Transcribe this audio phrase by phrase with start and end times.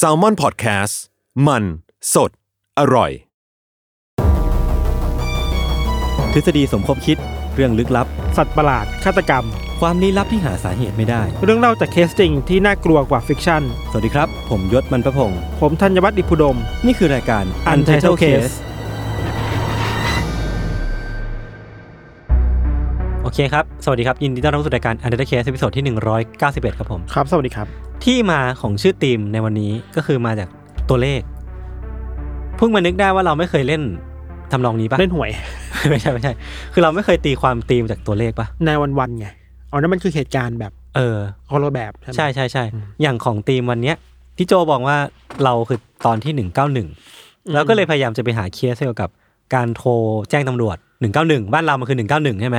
[0.00, 0.94] s a l m o n PODCAST
[1.46, 1.64] มัน
[2.14, 2.30] สด
[2.78, 3.10] อร่อย
[6.32, 7.18] ทฤษฎีสมคบคิด
[7.54, 9.44] เรื่องลึกลับ สัตว์ประหลาดฆาตกรรม
[9.80, 18.54] ความลี้ลับที่หาสาเหตุไม่ได้ เรื่องเล่าจากเคสจริงที่น่ากลัวกว่า fiction สวัสดีครับ ผมยชญ์ บรรพพงศ์ผมธัญวัฒน์อิพภูดม นี่คือรายการ Untitled Case
[23.22, 25.84] โอเคครับ สวัสดีครับ ยินดีต้อนรับสู่รายการ Untitled Case ตอนที่
[26.30, 30.48] 191 ครับผม ครับ สวัสดีครับ ที่มาของชื่อทีมในวันนี้ก็คือมาจาก
[30.88, 31.20] ตัวเลข
[32.56, 33.82] เพิ่งมานึกได้ว่าเราไม่เคยเล่น
[34.52, 35.30] ทำนองนี้ปะเล่นหวย
[35.90, 36.32] ไม่ใช่ไม่ใช่
[36.72, 39.26] คือเราไม่เคยตีความตีมจากตัวเลขปะในวันวันๆไง
[39.70, 41.16] อ๋อนั่นมันคือเหตุการณ์แบบ เออ
[41.50, 42.64] คนละแบบใช่ไหมใช่ใช่ใช่
[43.02, 43.96] อย่างของทีมวันเนี้ย
[44.36, 44.96] พี่โจบอกว่า
[45.44, 46.88] เราคือตอนที่หนึ่งเก้าหนึ่ง
[47.52, 49.10] แล้วก็เลยพยายามจะไปหาเคสเกี่ยวกับ
[49.54, 49.90] การโทร
[50.30, 52.58] แจ้งตำรวจหนึ่งเก้าหนึ่งบ้านเรามันคือหนึ่งเก้าหนึ่งใช่ไหม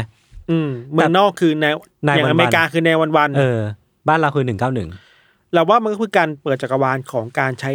[0.49, 1.65] อืมเมืองนอกคือใน
[2.05, 3.59] ในอย่างวันๆอเมริกาคือในวันวันๆเออ
[4.07, 4.89] บ้านเราคือหนึ่งเก้าหนึ่ง
[5.53, 7.71] เราว่ามันก็คือการเปิดจักรวาลของการใช้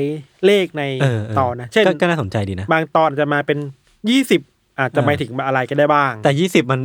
[0.46, 3.58] เลขในเออเออตอนนะเช่นก็ก็น่าสนใจดีนะ บางตอนอาจจะมาเป็น
[4.10, 4.40] ยี่สิบ
[4.78, 6.80] อาจจะเออหมายถึงอะไรก็ได้บ้าง แต่ยี่สิบมัน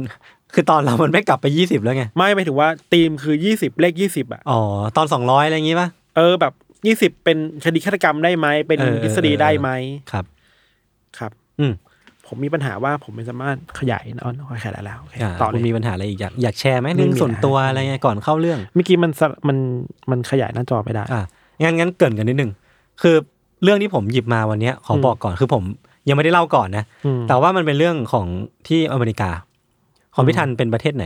[0.53, 4.59] คือตอนเรามันไม่กลับไปยี่สิบแล้วไง ไม่หมายถึงว่าธีมคือยี่สิบเลขยี่สิบอะอ๋อ
[4.97, 6.53] ตอนสองร้อยอะไรอย่างงี้ป่ะเออแบบ
[6.88, 9.69] ยี่สิบเป็นคดีฆาตกรรมได้ไหมเป็นเออเออทฤษฎีได้ไหม
[10.11, 10.25] ครับ
[11.17, 11.73] ครับ อืม
[12.34, 14.31] ผมมีปัญหาว่าผมไม่สามารถขยายนะอ๋อ
[14.64, 19.58] ขยายได้แล้วโอเคอ่าต่อเลคุณยมีปัญหาอะไรอีกอยากอยากแชร์ไหมไม่เรื่องมีส่วนตัวนะอะไรเงี้ยก่อนเข้าเรื่องเมื่อกี้มันสะมัน
[20.12, 21.23] มันขยายหน้าจอไม่ได้อะ
[21.62, 22.52] งั้นงั้นเกรินกันนิดนึง
[23.02, 23.16] คือ
[23.64, 25.64] เรื่องที่ผมหยิบมาวันเนี้ยขออืมบอกก่อนคือผม
[26.08, 28.25] ยังไม่ได้เล่าก่อนนะอืมแต่ว่ามันเป็นเรื่องของ
[28.68, 29.30] ที่อเมริกา
[30.16, 31.06] ของพี่ทันเป็นประเทศไหน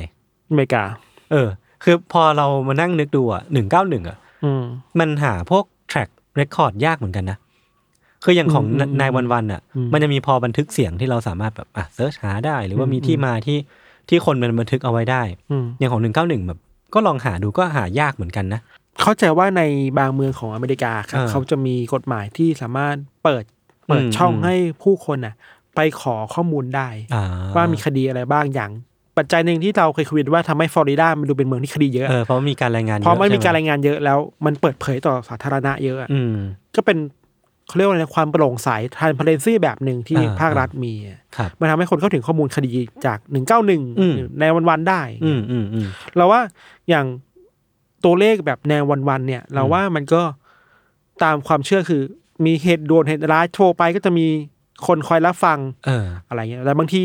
[0.50, 0.84] อเมริกา
[1.32, 1.48] เออ
[1.84, 4.64] คือพอเรามานั่งนึกดูอะหนึ่งเก้าหนึ่งอะอืม
[5.00, 6.10] มันหาพวก track
[6.40, 7.38] record ยากเหมือนกันนะ
[8.24, 13.58] คืออย่างของอืมนายวันวันๆอะอืมมันจะมีพอบันทึกเสียงที่เราสามารถแบบอะเซิร์ชหาได้ หรือว่าอืมมีที่มาที่
[14.10, 16.60] ที่คนมันบันทึกเอาไว้ได้อืมอย่างของหนึ่งเก้าหนึ่งแบบ
[16.94, 18.62] ก็ลองหาดูก็หายากเหมือนกันนะ
[19.02, 19.62] เข้าใจว่าใน
[20.00, 23.44] บางเมืองของอเมริกาครับเออเขาจะมีกฎหมายที่สามารถเปิด
[23.88, 25.34] เปิดอืมช่องอืมให้ผู้คนน่ะ
[25.76, 27.24] ไปขอข้อมูลได้อ่า
[27.56, 28.72] ว่ามีคดีอะไรบ้างอย่าง
[29.18, 36.36] ปัจจัยหนึ่งที่เราเคยคุยกันว่าทำให้ฟลอริดามันดูเป็นเมืองที่คดีเยอะเออเพราะมีการรายงานเพราะมันยอมีการใช่ไหรายงานเยอะแล้วมันเปิดเผยต่อสาธารณะเยอะอะอืม
[36.76, 36.98] ก็เป็น
[37.68, 42.72] เขาเรียกว่าอะไรนะความโปร่งใสทานพาเลนซี่แบบหนึ่งที่อ่า ภาครัฐมีอะครับ มันทำให้คนเข้าถึงข้อมูลคดี
[43.06, 46.42] จากหนึ่งเก้าหนึ่งอืม ในวันๆได้ อืมอืมอืม เราว่า
[46.90, 47.06] อย่าง
[48.06, 50.22] ตัวเลขแบบแนววันๆเนี่ย เราว่ามันก็
[51.24, 52.02] ตามความเชื่อคือ
[52.46, 54.26] มีเหตุด่วนเหตุร้ายโทรไปก็จะมี
[54.88, 57.04] คนคอยรับฟังเออ อะไรเงี้ยแต่บางที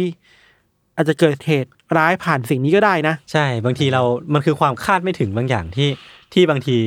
[0.96, 4.02] อาจจะเกิดเหตุร้ายผ่านสิ่งนี้ก็ได้นะ ใช่ บางทีเรา
[4.32, 5.88] มันคือความคาดไม่ถึงบางอย่างที่
[6.32, 6.78] ที่บางที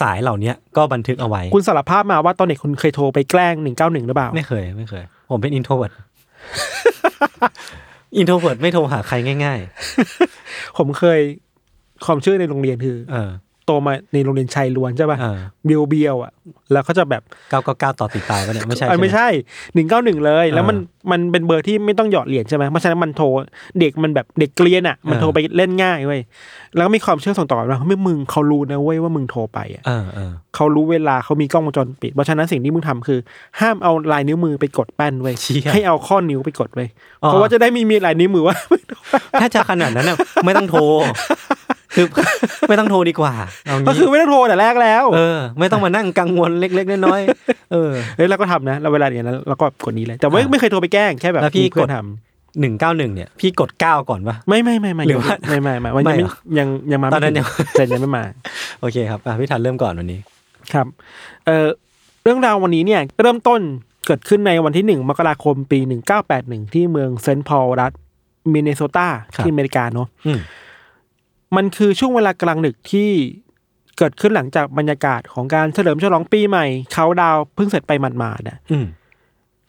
[0.00, 5.92] สายเหล่าเนี้ยก็บันทึกเอาไว้ คุณสารภาพมาว่าตอนเด็กคุณเคยโทรไปแกล้งหนึ่งเก้าหนึ่งหรือเปล่า ไม่เคย ไม่เคย ผมเป็น introvert
[8.16, 9.60] introvert ไม่โทรหาใครง่าย
[10.78, 11.20] ผมเคย
[12.06, 13.30] ความเชื่อในโรงเรียนคือๆเออ
[13.66, 16.32] โตมาในโรงเรียนชายล้วนใช่ป่ะเออเบียวเบียวๆอะ
[16.72, 19.28] แล้วเขาจะแบบเก้าเก้าเก้าต่อติดตายปะเนี่ยไม่ใช่เอ้ยไม่ใช่หใช่
[19.74, 20.76] หนึ่งเก้าหนึ่งเลย แล้วเออมัน
[21.10, 23.26] มันเป็นเบอร์ที่ไม่ต้องหยอดเหรียญใช่ไหมเพราะฉะนั้นมันโทร
[23.80, 26.20] เด็กมันแบบเด็กเกลียนอะ มันเออโทรไปเล่นง่ายเว้ย
[26.76, 33.18] แล้วก็มีความเชื่อส่งต่อกันว่าไม่มึงเขารู้นะเว้ยว่ามึงโทรไปอะเออเออเขารู้เวลาเขามีกล้องวงจรปิดเพราะฉะนั้นสิ่งที่มึงทำคือ
[33.60, 36.88] ห้ามเอาลายนิ้วมือไปกดแป้นเว้ยเชี่ยให้เอาข้อนิ้วไปกดเว้ย
[37.22, 38.56] อ๋อเพราะว่าจะได้มีมีลายนิ้วมือว่า
[39.40, 40.80] ถ้าจะขนาดนั้นน่ะไม่ต้องโทร
[41.94, 42.06] คือ
[42.68, 43.32] ไม่ต้องโทรดีกว่า
[43.66, 58.24] เอาก็งี้คือไม่ต้องโทรแต่แรกแล้ว เออ ไม่ต้องมานั่งกังวลเล็กๆน้อยๆเออเฮ้ยเราก็ทำนะเราเวลาอย่างนั้นเราก็กดนี้เลย แต่ไม่อ่าไม่เคยโทรไปแกล้งแค่แบบแล้วพี่มีเพื่อนกดทำหนึ่งเก้าหนึ่งเนี่ย พี่กดเก้าก่อนปะไม่ไม่ไม่ไม่หรือว่าไม่ไม่ไม่มันยังไม่ไม่เหรอยังยังมาตอนนั้นไม่ยังถึแต่ยังไม่มา
[58.80, 60.20] โอเคครับอะพี่ทันเริ่มก่อนวันนี้
[60.72, 60.86] ครับ
[61.46, 61.66] เอ่อ
[62.24, 63.60] เรื่องราววันนี้เนี่ยเริ่มต้น
[64.06, 67.92] เกิดขึ้นในวันที่หนึ่งมกราคมปีหนึ่งเก้าแปดหนึ่งที่เมืองเซนต์พอลรัฐ
[68.52, 70.32] มินนิโซตาครับที่อเมริกาเนาะอื
[71.54, 73.10] มมันคือช่วงเวลากลางดึกที่
[73.98, 78.86] เกิดขึ้นหลังจากบรรยากาศของการเฉลิมฉลองปีใหม่เขาดาวน์เพิ่งเสร็จไปหมาดๆนะอืม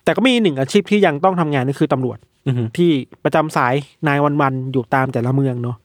[0.04, 2.18] แต่ก็มีหนึ่งอาชีพที่ยังต้องทำงานก็คือตำรวจ
[2.48, 2.92] อืมที่
[3.24, 3.74] ประจำสาย
[4.08, 5.78] nine one one อยู่ตามแต่ละเมืองเนาะ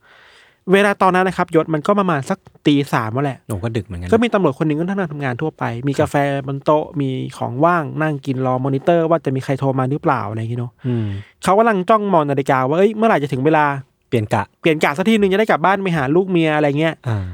[0.73, 6.15] เวลาตอนนั้นนะครับยชญ์มันก็ประมาณสักตีสามแล้วแหละโอ้ก็ดึกเหมือนกัน ก็มีตำรวจคนหนึ่งก็นั่งทำงานทั่วไป มีกาแฟ
[6.47, 11.07] บนโต๊ะ มีของว่างนั่งกินรอมอนิเตอร์ว่าจะมีใครโทรมาหรือเปล่าอะไรอย่างเงี้ยเนาะอืม
[11.43, 13.65] เขากำลังจ้องมองนาฬิกาว่าเอ้ยเมื่อไหร่จะถึงเวลา
[14.11, 17.27] เปลี่ยนกะเปลี่ยนกะสักทีหนึ่งจะได้กลับบ้านไปหาลูกเมียอะไรเงี้ยอ่า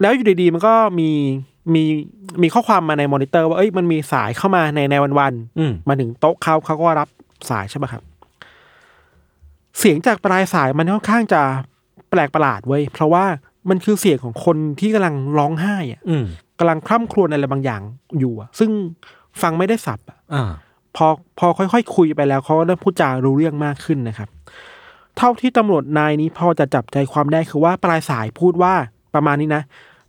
[0.00, 1.10] แล้วอยู่ดีๆมันก็มี
[1.74, 1.82] มี
[2.42, 7.08] มีข้อความมาในมอนิเตอร์ว่าเอ้ยมันมีสายเข้ามาในในวันวันๆอืมมาถึงโต๊ะเขาเขาก็รับ
[7.50, 8.02] สายใช่ไหมครับ
[9.78, 11.42] เสียงจากปลายสายมันค่อนข้างจะ
[12.10, 13.24] แปลกประหลาดเว้ยเพราะว่า
[13.68, 16.24] มันคือเสียงของคนที่กำลังร้องไห้อะอืม
[16.58, 17.82] กำลังคร่ำครวญอะไรบางอย่าง
[18.18, 18.70] อยู่อะซึ่ง
[19.42, 20.50] ฟังไม่ได้สับอะอ่า
[20.96, 21.06] พอ
[21.38, 24.28] พอค่อยๆคุยไปแล้วเขาเริ่มพูดจารู้เรื่องมากขึ้นนะครับ
[25.18, 28.74] เท่าที่ตำรวจนายนี้พอจะจับใจความได้คือว่าปลายสายพูดว่า
[29.14, 29.62] ประมาณนี้นะ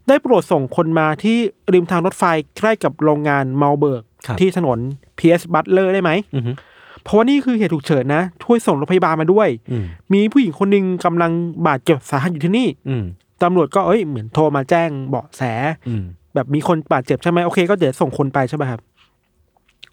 [0.07, 1.37] ได้โปรดส่งคนมาที่
[1.73, 2.23] ริมทางรถไฟ
[2.57, 4.79] ใกล้กับโรงงานเมาเบิร์กครับที่ถนน
[5.19, 6.51] PS Butler ได้ไหมอือฮึ
[7.03, 11.31] เพราะว่านี่คือเหตุฉุกเฉินนะ ช่วยส่งรถพยาบาลมาด้วยอืมมีผู้หญิงคนหนึ่งกำลัง
[11.67, 13.03] บาดเจ็บสาหัสอยู่ที่นี่อืม
[13.43, 15.41] ตำรวจก็เอ้ยเหมือนโทรมาแจ้งเบาะแส
[15.87, 16.03] อืม
[16.35, 18.79] แบบมีคนบาดเจ็บใช่ไหมโอเค ก็เดี๋ยวส่งคนไปใช่ไหมครับ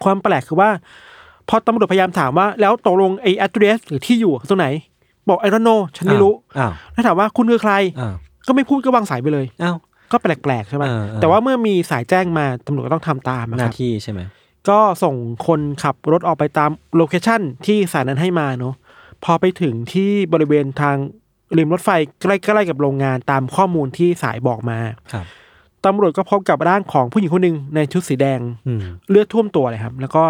[0.04, 0.70] ความแปลกคือว่า
[1.48, 4.68] พอตำรวจพยายามถามว่า แล้วตกลงไอ้ address หรือที่อยู่ตรงไหน
[5.28, 8.14] บอกไอ้ don't know ฉันไม่รู้อ้าวแล้วถามว่าคุณคือใครอ้าว
[8.46, 9.76] ก็ไม่พูดก็วางสายไปเลยอ้าว
[10.12, 14.20] ก็แปลกๆใช่ไหมเออเออแต่ว่าเมื่อมีสายแจ้งมาตำรวจก็ต้องทำตามนะหคน้ารับที่ใช่ไหม
[14.68, 15.14] ก็ส่ง
[15.46, 18.74] คนขับรถออกไปตามโลเคชันที่สายนั้นให้มาเนาะ
[19.24, 20.96] พอไปถึงที่บริเวณทาง
[21.58, 21.90] ริมรถไฟ
[22.20, 24.78] ใกล้ๆกับโรงงานตามข้อมูลที่สายบอกมา
[25.12, 25.26] ครับ
[25.84, 28.80] ตำรวจก็พบกับร่างของผู้หญิงคนหนึ่งในชุดสีแดงอืม
[29.10, 30.24] เลือดท่วมตัวเลยครับ แล้วก็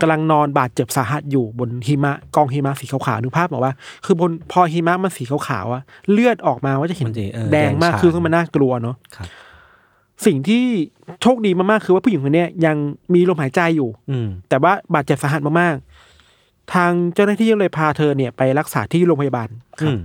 [0.00, 3.74] กำลังนอนบาดเจ็บสาหัสอยู่บนหิมะกองหิมะสีขาวๆนึกภาพบอกว่า
[4.04, 9.28] คือบนพอหิมะมันสีขาวๆอะเลือดออกมาว่าจะเห็นมันจะเออแดงมากแดงฉานคือซึ่งมันน่ากลัวเนาะครับ
[10.26, 10.64] สิ่งที่
[11.22, 12.76] โชคดีมากๆคือว่าผู้หญิงคนเนี้ยยัง
[13.14, 19.48] มีลมหายใจอยู่ อืมแต่ว่าบาดเจ็บสาหัสมากๆ ทางเจ้าหน้าที่ก็เลยพาเธอเนี่ยไปรักษาที่โรงพยาบาล
[19.80, 20.00] คอืรับม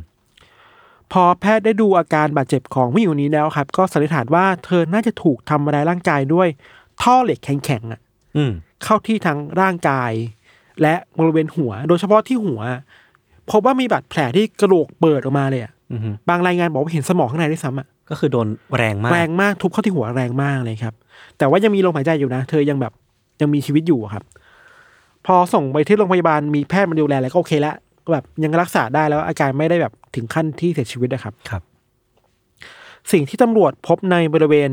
[1.12, 6.48] พอแพทย์ได้ดูอาการบาดเจ็บของผู้หญิงคนนี้แล้วครับ ก็สันนิษฐานว่าเธอน่าจะถูกทำร้ายร่างกายด้วย
[7.02, 8.00] ท่อเหล็กแข็งๆอะ
[8.38, 8.52] อืม
[8.84, 10.12] เข้าที่ทั้งร่างกาย
[10.82, 12.62] และบริเวณหัว โดยเฉพาะที่หัว
[13.52, 20.96] พบว่ามีบาดแผลที่กระโหลกเปิดออกมาเลยอะอืมบางรายงานบอกว่าเห็นสมองข้างในด้วยซ้ำอะก็คือโดนแรงมากแรงมากทุบเข้าที่หัวแรงมากเลยครับ
[21.38, 22.94] แต่ว่ายังมีลมหายใจอยู่นะ เธอยังแบบ
[23.42, 24.24] ยังมีชีวิตอยู่อะครับ
[25.26, 27.76] พอส่งไปที่โรงพยาบาลมีแพทย์มาดูแลแล้วก็โอเคแล้ว
[28.06, 31.62] ก็แบบยังรักษาได้แล้วอาการไม่ได้แบบถึงขั้นที่เสียชีวิตนะครับครับ
[33.12, 34.72] สิ่งที่ตำรวจพบในบริเวณ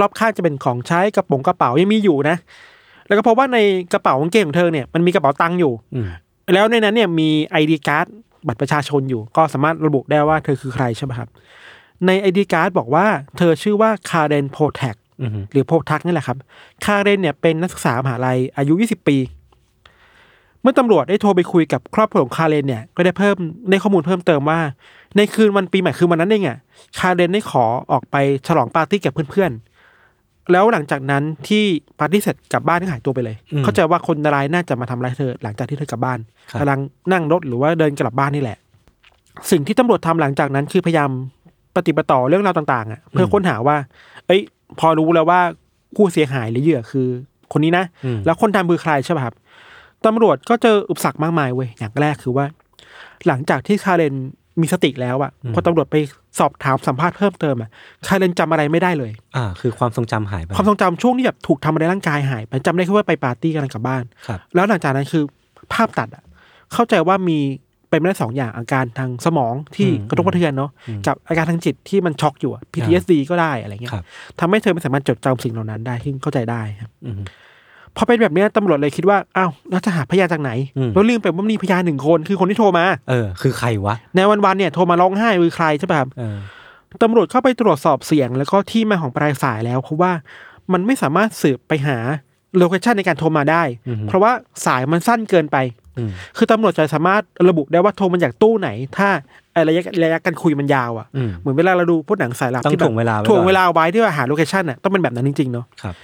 [0.00, 2.36] รอบข้างจะเป็นของใช้กระป๋องกระเป๋ายังมีอยู่นะ
[3.12, 3.58] แล้วก็พบว่าใน
[3.92, 6.06] กระเป๋ากางเกงของเธอเนี่ยมันมีกระเป๋าตังค์อยู่อืม
[6.52, 8.06] แล้วในนั้นเนี่ยมีไอดีการ์ด
[8.46, 11.28] บัตรประชาชนอยู่ ก็สามารถระบุได้ว่าเธอคือใครใช่ไหมครับ
[12.06, 13.06] ใน ID card บอกว่า
[13.38, 16.36] เธอชื่อว่าคาเรนโพแทกอืมหรือโพทักนี่แหละครับ
[16.84, 19.16] คาเรนเนี่ยเป็นนักศึกษามหาลัยอายุ 20 ปี
[20.60, 23.36] เมื่อตำรวจได้โทรไปคุยกับครอบครัวของคาเรนเนี่ยก็ได้เพิ่ม
[23.70, 24.60] ได้ข้อมูลเพิ่มเติมว่า
[25.16, 26.58] ในคืนวันปีใหม่คืนวันนั้นเองอะ
[26.98, 28.16] คาเรนได้ขอออกไป
[28.46, 29.71] ฉลองปาร์ตี้กับเพื่อนๆ
[30.52, 31.64] แล้วหลังจากนั้นที่
[31.98, 36.18] ปาร์ตี้เสร็จกลับบ้านก็หายตัวไปเลยอืมเข้าใจว่าคนร้ายน่าจะมาทำร้ายเธอ หลังจากที่เธอกลับบ้าน
[36.50, 36.80] ครับกำลัง
[37.12, 38.58] นั่งรถหรือว่าเดินกลับบ้านนี่แหละ
[39.50, 41.10] สิ่งที่ตำรวจทำหลังจากนั้นคือพยายาม
[41.76, 43.76] ปฏิบัติต่อเรื่องราวต่างๆอะเพื่อค้นหาว่า
[44.26, 44.40] เอ้ย
[44.78, 45.40] พอรู้แล้วว่า
[45.96, 47.08] ผู้เสียหายหรือเหยื่อคือ
[47.52, 49.34] คนนี้นะอืมแล้วคนทำคือใครใช่ป่ะครับ
[50.06, 52.46] ตำรวจก็เจออุปสรรคมากมายเว้ยอย่างแรกคือว่า
[53.26, 54.14] หลังจากที่คาเรน
[54.60, 55.96] มีสติแล้วอะพอตำรวจไป
[56.38, 57.70] สอบถามสัมภาษณ์เพิ่มเติมอะ
[58.06, 65.24] คาเรนจำอะไรไม่ได้เลย อ่า คือความทรงจำหายไปความทรงจำช่วงที่แบบถูกทำอะไรายร่างกายหายไปจำได้แค่ว่าไปปาร์ตี้กันกลับบ้านครับแล้วหลังจากนั้นคือ
[65.72, 66.24] ภาพตัดอะ
[66.72, 67.38] เข้าใจว่ามี
[67.88, 74.04] เป็นไม่ได้สองอย่างอาการทางสมองที่อืมกระทบกระเทือนเนาะอืมกับอาการทางจิตที่มันช็อกอยู่อะ PTSD ก็ได้อะไรเงี้ยครับ
[74.40, 77.20] ทำให้เธอไม่สามารถจดจำสิ่งเหล่านั้นได้ซึ่งเข้าใจได้ครับอืม
[77.96, 86.36] พอเป็นแบบเนี้ยตำรวจเลยคิดว่าอ้าวแล้วจะหาพยานจากไหนอืมแล้วลืมไปว่ามีพยานหนึ่งคนคือคนที่โทรมา เออ คือใครวะในวันวันๆเนี่ยโทรมาร้องไห้คือใครใช่ป่ะครับเออ
[87.02, 90.12] ตำรวจเข้าไปตรวจสอบเสียง แล้วก็ที่มาของปลายสายแล้วเพราะว่า
[90.72, 91.98] มันไม่สามารถสืบไปหา
[92.56, 94.32] โลเคชันในการโทรมาได้อือฮึเพราะว่า
[94.66, 95.56] สายมันสั้นเกินไป
[95.98, 99.08] อืมคือตำรวจจะสามารถระบุได้ว่าโทรมาจากตู้ไหน ถ้า
[99.52, 105.94] ไอ้ระยะระยะการคุยมันยาวอะอืมเหมือนเวลาเราดูพวกหนังสายลับต้องที่แบบถ่วงเวลาไว้ถ่วงก่อนเวลาไว้ที่ว่าหาโลเคชันอะต้องเป็นแบบนั้นจริงๆเนาะครับ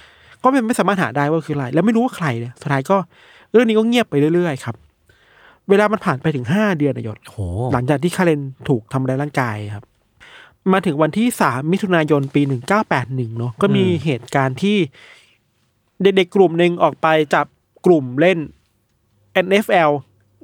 [0.43, 2.97] ก็เป็นไม่สามารถหาได้ว่าคืออะไร แล้วไม่รู้ว่าใครเนี่ยสุดท้ายก็
[3.51, 4.75] เรื่องนี้ก็เงียบไปเรื่อยๆครับ
[5.69, 7.37] เวลามันผ่านไปถึงห้าเดือนนายศโห
[7.73, 9.83] หลังจากที่คาเรนถูกทำร้ายร่างกายครับ
[10.73, 14.77] มาถึงวันที่สามมิถุนายนปีหนึ่งเก้าแปดหนึ่งเนาะก็มีอืมเหตุการณ์ที่
[16.03, 17.45] เด็กๆกลุ่มหนึ่งออกไปจับ
[17.85, 18.37] กลุ่มเล่น
[19.45, 19.91] NFL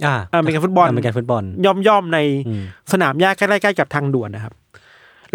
[0.06, 1.44] อ่าอเมริกันฟุตบอลอเมริกันฟุตบอล
[1.88, 4.54] ย่อมๆในอืมสนามหญ้าใกล้ๆกับทางด่วนนะครับ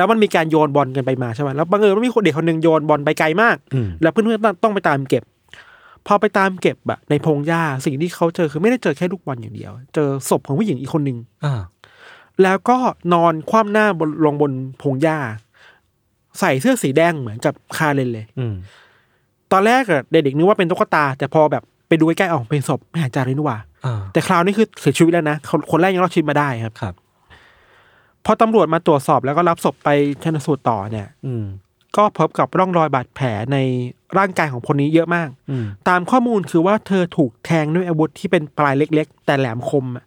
[0.00, 5.22] แล้วมันมีการโยนบอลกันไปมาใช่ไหมแล้วบังเอิญว่ามีคนเด็กคนหนึ่งโยนบอลไปไกลมากอืมแล้วเพื่อนๆต้องต้องไปตามเก็บ
[6.06, 11.60] พอไปตามเก็บอะในพงหญ้าสิ่งที่เขาเจอคือไม่ได้เจอแค่ลูกบอลอย่างเดียว เจอศพของผู้หญิงอีกคนหนึ่งอ่า
[12.42, 12.78] แล้วก็
[13.14, 14.52] นอนคว่ำหน้าบนลงบน
[14.82, 15.18] พงหญ้า
[16.40, 18.54] ใส่เสื้อสีแดงเหมือนกับคาเรนเลยอืม
[19.52, 27.09] ตอนแรกอะเด็กๆนึกว่าเป็นตุ๊กตา แต่พอแบบไปดูใกล้ๆออกเป็นศพไม่หายใจเลยนี่หว่าอ่าแต่คราวนี้คือเสียชีวิตแล้วนะคนคนแรกยังรอดชีวิตมาได้ครับครับพ
[28.30, 29.88] อตำรวจมาตรวจสอบแล้วก็รับศพไป
[30.22, 31.44] ชันสูตรต่อเนี่ย อืม
[31.96, 33.58] ก็พบกับร่องรอยบาดแผลใน
[34.18, 40.04] ร่างกายของคนนี้เยอะมากอืมตามข้อมูลคือว่าเธอถูกแทงด้วยอาวุธที่เป็นปลายเล็ก ๆ แต่แหลมคมอะ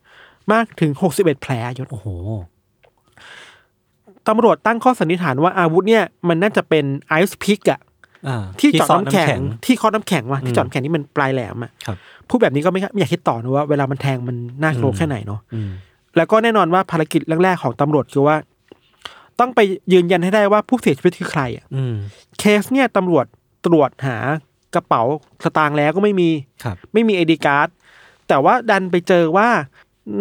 [0.51, 2.07] มากถึง61แผลยศโอ้โห
[4.27, 7.79] ตำรวจตั้งข้อสันนิษฐานว่าอาวุธเนี่ยมันน่าจะเป็นไอซ์พิกอะ
[8.27, 11.97] อ่าที่เจอดซ่น้ำแข็งที่เคอน้ำแข็งว่ะที่เจอดอืมน้ำแข็งที่มันปลายแหลมอะครับ
[12.29, 15.71] พูดแบบนี้ก็ไม่ไม่อยากคิดต่อนะว่าเวลามันแทงมันน่ากลัวอืมแค่ไหนเนาะอืม
[16.15, 18.37] แล้วก็แน่นอนว่าภารกิจแรกๆของตำรวจคือว่า
[19.39, 19.59] ต้องไป
[19.93, 21.95] ยืนยันให้ได้ว่าผู้เสียชีวิตคือใครอะอืม
[22.39, 23.25] เคสเนี่ยตำรวจ
[23.65, 24.17] ตรวจหา
[24.75, 25.01] กระเป๋า
[25.43, 26.29] สตางค์แล้วก็ไม่มี
[26.63, 27.67] ครับ ไม่มีไอดีการ์ด
[28.27, 29.49] แต่ว่าดันไปเจอว่า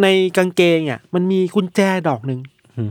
[0.03, 0.07] ใน
[0.37, 2.41] กางเกงอะมันมีกุญแจดอกหนึ่ง
[2.77, 2.91] อืม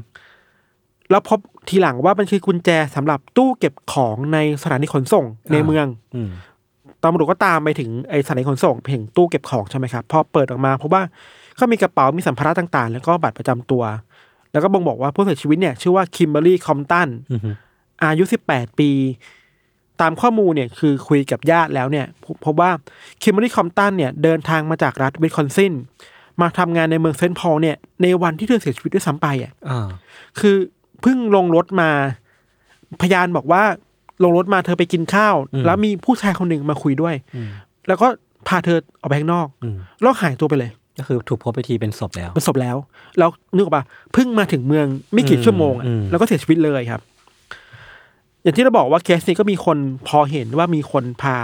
[1.09, 1.39] แล้วพบ
[1.69, 6.29] ทีหลังว่ามันคือกุญแจสำหรับตู้เก็บของในสถานีขนส่งในเมืองอืม
[7.03, 11.03] ตำรวจก็ตามไปถึงไอสถานีขนส่งไปถึงตู้เก็บของใช่ไหมครับพอเปิดออกมาพบว่า
[11.61, 13.83] ก็มีกระเป๋ามีสัมภาระต่างๆ แล้วก็บัตรประจำตัว
[14.51, 17.41] แล้วก็บ่งบอกว่าผู้เสียชีวิตเนี่ยชื่อว่าคิมเบอรี่คอมตันอืม
[18.03, 18.89] อายุ18ปี
[20.01, 22.71] ตามข้อมูลเนี่ยคือคุยกับญาติแล้วเนี่ยพบพบว่า
[23.21, 25.73] คิมเบอร์ลี่คอมตันเนี่ยเดินทางมาจากรัฐวิสคอนซิน
[26.41, 29.87] มาทำงานในเมืองเซนต์พอลเนี่ยในวันที่เธอเสียชีวิตด้วยซ้ำไปอะอ่า
[30.39, 30.55] คือ
[31.01, 31.89] เพิ่งลงรถมา
[33.01, 33.63] พยานบอกว่า
[34.23, 37.49] ลงรถมาเธอไปกินข้าว แล้วมีผู้ชายคนหนึ่งมาคุยด้วยอืม
[37.87, 38.07] แล้วก็
[38.47, 42.75] พาเธอออกไปข้างนอกอืมแล้วหายตัวไปเลย ก็คือถูกพบไปทีเป็นศพแล้ว เป็นศพแล้ว
[43.17, 43.83] แล้วนึกออกปะ
[44.13, 47.01] เพิ่งมาถึงเมืองไม่กี่อืมชั่วโมงอะอืม แล้วก็เสียชีวิตเลยครับ
[48.43, 51.35] อย่างที่เราบอกว่าเคสนี้ก็มีคนพอเห็นว่ามีคนพา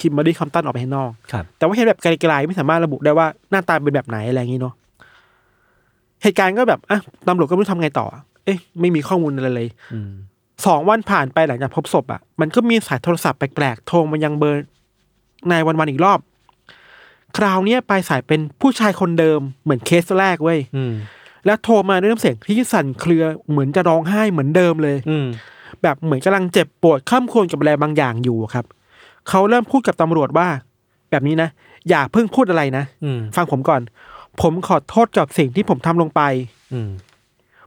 [0.00, 4.74] คิมเบอรี่คอมตันออกไปข้างนอก ครับ แต่ว่าเห็นแบบไกลๆไม่สามารถระบุได้ว่าหน้าตาเป็นแบบไหนอะไรอย่างนี้เนาะ
[6.22, 8.06] เหตุการณ์ก็แบบอะตำรวจก็ไม่รู้ทำไงต่อ
[8.44, 10.10] เอ๊ะ ไม่มีข้อมูลอะไรเลยอืม
[10.66, 14.64] สองวันผ่านไปหลังจากพบศพอะมันก็มีสายโทรศัพท์แปลกๆโทรมายังเบอร์
[15.50, 16.18] nine one one อีกรอบ
[17.36, 20.92] คราวเนี้ยปลายสายเป็นผู้ชายคนเดิมเหมือนเคสแรกเว้ยอืม
[21.46, 25.26] แล้วโทรมาด้วยน้ำเสียงที่สั่นเครือเหมือนจะร้องไห้เหมือนเดิมเลย อืม
[25.82, 28.64] แบบเหมือนกำลังเจ็บปวดข้ามควรกับอะไรบางอย่างอยู่ครับ
[29.28, 30.48] เขาเริ่มพูดกับตำรวจว่า
[31.10, 31.48] แบบนี้นะ
[31.88, 33.80] อย่าเพิ่งพูดอะไรนะ อืม ฟังผมก่อน
[34.42, 36.22] ผมขอโทษกับสิ่งที่ผมทำลงไป
[36.72, 36.90] อืม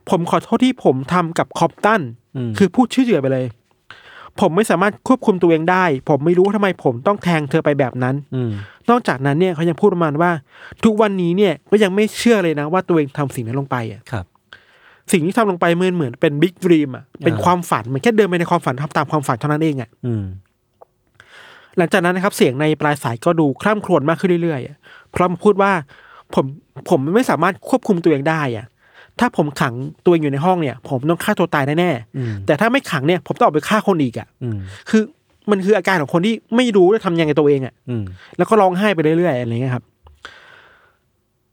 [0.09, 2.01] ผมขอโทษที่ผมทำกับคอปตัน
[2.35, 3.45] อืม คือพูดชื่อเหยื่อไปเลย
[4.41, 8.51] ผมไม่สามารถควบคุมตัวเองได้ ผมไม่รู้ว่าทำไมผมต้องแทงเธอไปแบบนั้นอืม
[8.89, 10.31] นอกจากนั้นเนี่ยเขายังพูดประมาณว่า
[10.83, 14.25] ทุกวันนี้เนี่ยก็ยังไม่เชื่อเลยนะว่าตัวเองทำสิ่งนั้นลงไปอะครับ
[15.11, 20.25] สิ่งที่ทำลงไปเหมือนเหมือนเป็นบิ๊กด e ีมอะเป็นอ่าความฝันเหมือนแค่เดินไปในความฝันทำตามความฝันเท่านั้นเองอะอืม
[21.77, 24.77] หลังจากนั้นนะครับ เสียงในปลายสายก็ดูคร่ำครวญมากขึ้นเรื่อยๆอะ
[25.11, 25.71] เพราะมันพูดว่า
[26.33, 26.45] ผม
[26.89, 28.65] ผมไม่สามารถควบคุมตัวเองได้อะ
[29.19, 34.57] ถ้าผมขังตัวเองอยู่ในห้องเนี่ย ผมต้องฆ่าตัวตายแน่อืมๆแต่ถ้าไม่ขังเนี่ย ผมต้องออกไปฆ่าคนอีกอะอืม
[34.89, 35.01] คือ
[35.51, 38.03] มันคืออาการของคนที่ไม่รู้จะทำยังไงตัวเองอะอืม
[38.37, 39.83] แล้วก็ร้องไห้ไปเรื่อยๆอะไรเงี้ยครับ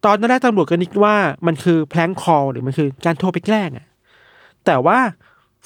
[0.05, 1.17] ตอนแรกตำรวจก็นึกว่า
[1.47, 3.87] มันคือแพลงคอลหรือมันคือการโทรไปแกล้งอะ
[4.67, 4.99] แต่ว่า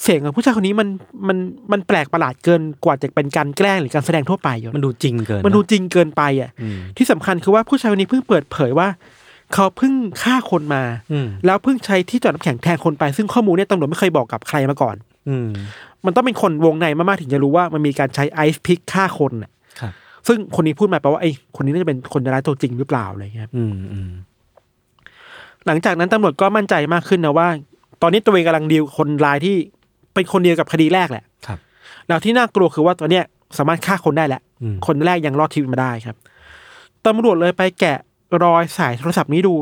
[0.02, 0.88] เสียงของผู้ชายคนนี้มัน
[1.28, 1.38] มัน
[1.72, 8.88] มันแปลกประหลาดเกินกว่าจะเป็นการแกล้งหรือการแสดงทั่วไปอยู่มันดูจริงเกิน มันดูเอะจริงเกินไปอะอืมที่สำคัญคือว่าผู้ชายคนนี้เพิ่งเปิดเผยว่า
[9.54, 14.96] เขาเพิ่งฆ่าคนมาอืมแล้วเพิ่งใช้ที่จอดน้ำแข็งแทนคนไป ซึ่งข้อมูลเนี่ยตำรวจไม่เคยบอกกับใครมาก่อน
[15.28, 15.48] อืม
[16.04, 19.50] มันต้องเป็นคนวงในมากๆถึงจะรู้ว่ามันมีการใช้ไอซ์พิกฆ่าคนน่ะ
[19.80, 19.92] ครับ
[20.26, 24.10] ซึ่งคนนี้พูดมาแปลว่าไอ้คนนี้น่าจะเป็นคนร้ายตัวจริงหรือเปล่าอะไรเงี้ยครับอืมอืม
[25.66, 27.48] หลังจากนั้นตำรวจก็มั่นใจมากขึ้นนะว่า
[28.02, 29.56] ตอนนี้ตัวเองกำลังดีลคนร้ายที่
[30.14, 31.58] เป็นคนเดียวกับคดีแรกแหละครับ
[32.08, 33.24] แล้วที่น่ากลัวคือว่าตัวเนี้ย
[33.58, 36.16] สามารถฆ่าคนได้แล้วอืมคนแรกยังรอดชีวิตมาได้ครับ
[37.06, 37.98] ตำรวจเลยไปแกะ
[38.44, 39.54] รอยสายโทรศัพท์นี้ดู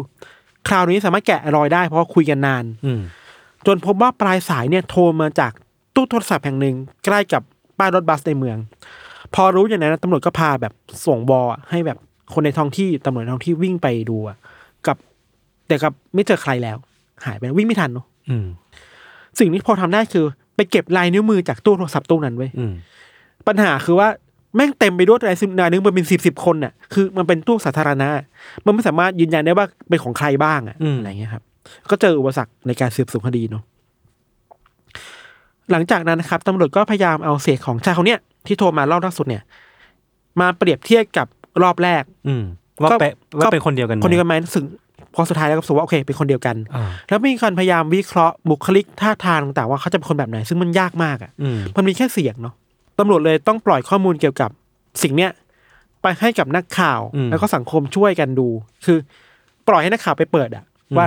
[0.69, 3.01] คราวนี้สามารถแกะรอยได้เพราะว่าคุยกันนาน อืม
[3.67, 5.53] จนพบว่าปลายสายเนี่ยโทรมาจาก
[5.95, 7.43] ตู้โทรศัพท์แห่งหนึ่งใกล้กับ
[7.79, 8.57] ป้ายรถบัสในเมือง
[9.35, 10.73] พอรู้อย่างนั้นนะตำรวจก็พาแบบ
[11.07, 11.99] ส่งบอลให้แบบ
[12.35, 14.37] คนในท้องที่ตำรวจในท้องที่วิ่งไปดูอะ
[14.87, 14.97] กับ
[15.67, 16.77] แต่กับไม่เจอใครแล้ว
[17.25, 18.47] หายไปวิ่งไม่ทันเนาะอืม
[19.39, 20.25] สิ่งที่พอทำได้คือ
[20.57, 22.73] ไปเก็บลายนิ้วมือจากตู้โทรศัพท์ตู้นั้นไว้ยอืม
[23.47, 24.09] ปัญหาคือว่า
[24.57, 25.35] แม่งเต็มไปด้วยลา
[25.67, 28.09] ยนิ้วมือเป็นสิบสิบคนน่ะ คือมันเป็นตู้สาธารณะ
[28.65, 31.43] มันไม่สามารถยืนยันได้ว่าเป็นของใครบ้างอะอะไรเงี้ยครับ
[31.91, 33.63] ก็เจออุปสรรคในการสืบสวนคดีเนาะ
[35.71, 39.43] หลังจากนั้นนะครับตำรวจก็พยายามเอาเสียงของชายคนเนี้ยที่โทรมารอบล่าสุดเนี่ย
[40.41, 41.27] มาเปรียบเทียบกับ
[41.63, 42.45] รอบแรก อืม
[42.83, 44.65] ว่าก็เป็นว่าเป็นคนเดียวกันไหมคนเดียวกันไหมสึ่ง
[45.15, 52.55] พอสุดท้ายแล้วก็รู้สึกว่าโอเคเป็นคนเดียวกันอ่าแล้วมีการพยายามวิเคราะห์บุคลิกท่าทางต่างๆว่าเขาจะเป็นคนแบบไหน ซึ่งมันยากมากอะอืมมันมีแค่เสียงเนาะ
[52.99, 54.51] ตำรวจเลยต้องปล่อยข้อมูลเกี่ยวกับ
[55.03, 55.31] สิ่งเนี้ย
[56.03, 58.49] ไปให้กับนักข่าวอืมแล้วก็สังคมช่วยกันดู
[58.85, 58.99] คือ
[59.69, 61.07] ปล่อยให้นักข่าวไปเปิดอะอืมว่า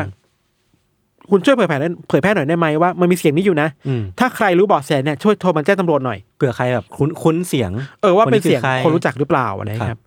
[1.32, 10.02] คุณช่วยเผยแพร่ได้เผยแพร่หน่อยได้ไหมว่ามันมีเสียงนี้อยู่นะอืมถ้าใครรู้เบาะแสเนี่ยช่วยโทรมาแจ้งตำรวจหน่อยเผื่อใครแบบคุ้นคุ้นเสียง เออว่าคนนี้เป็นเสียงคือใครคนรู้จักหรือเปล่าอะไรครัครับบ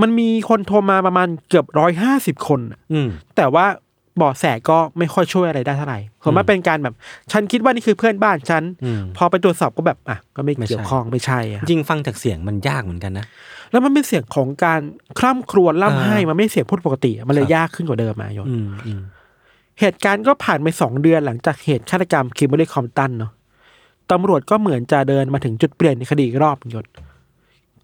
[0.00, 6.94] มันมีคนโทรมาประมาณเกือบร้อยห้าสิบคนอะอืมแต่ว่าเบาะแสก็ไม่ค่อยช่วยอะไรได้เท่าไหร่ส่วนมากเป็นการแบบ
[7.32, 13.26] ฉันคิดว่านี่คือเพื่อนบ้านฉันอืมพอไปตรวจสอบก็แบบอะก็ไม่ไม่ใช่เกี่ยวข้องไม่ใช่อะจริงฟังจากเสียงมันยากเหมือนกันนะ
[13.70, 14.80] แล้วมันเป็นเสียงของการ
[15.18, 19.00] คร่ำครวญร่ำไห้อ่ามัมันไม่ใช่เสียงพูดปกติอะมันเลยครับยากขึ้นกว่าเดิมอะโยนอืมอืม
[19.80, 23.32] เหตุการณ์ก็ผ่านไปสองเดือนหลังจากเหตุฆาตกรรมคิมเบอร์รี่คอมตันเนาะ
[24.12, 26.86] ตำรวจก็เหมือนจะเดินมาถึงจุดเปลี่ยนในคดีอีกรอบยศ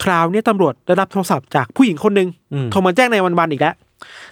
[0.04, 3.74] คราวเนี้ยตำรวจได้รับโทรศัพท์จากผู้หญิงคนหนึ่งอืมโทรมาแจ้งในวันวันๆอีกแล้ว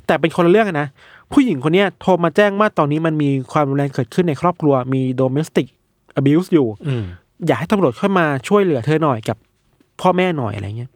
[0.06, 0.88] แต่เป็นคนละเรื่องกันนะ
[1.32, 5.66] ผู้หญิงคนเนี้ยโทรมาแจ้งว่าตอนนี้มันมีความรุนแรงเกิดขึ้นในครอบครัวมี domestic
[6.20, 7.04] abuse อยู่อืม
[7.46, 9.36] อยากให้ตำรวจเข้ามาช่วยเหลือเธอหน่อยกับ
[10.00, 10.90] พ่อแม่หน่อยอะไรเงี้ย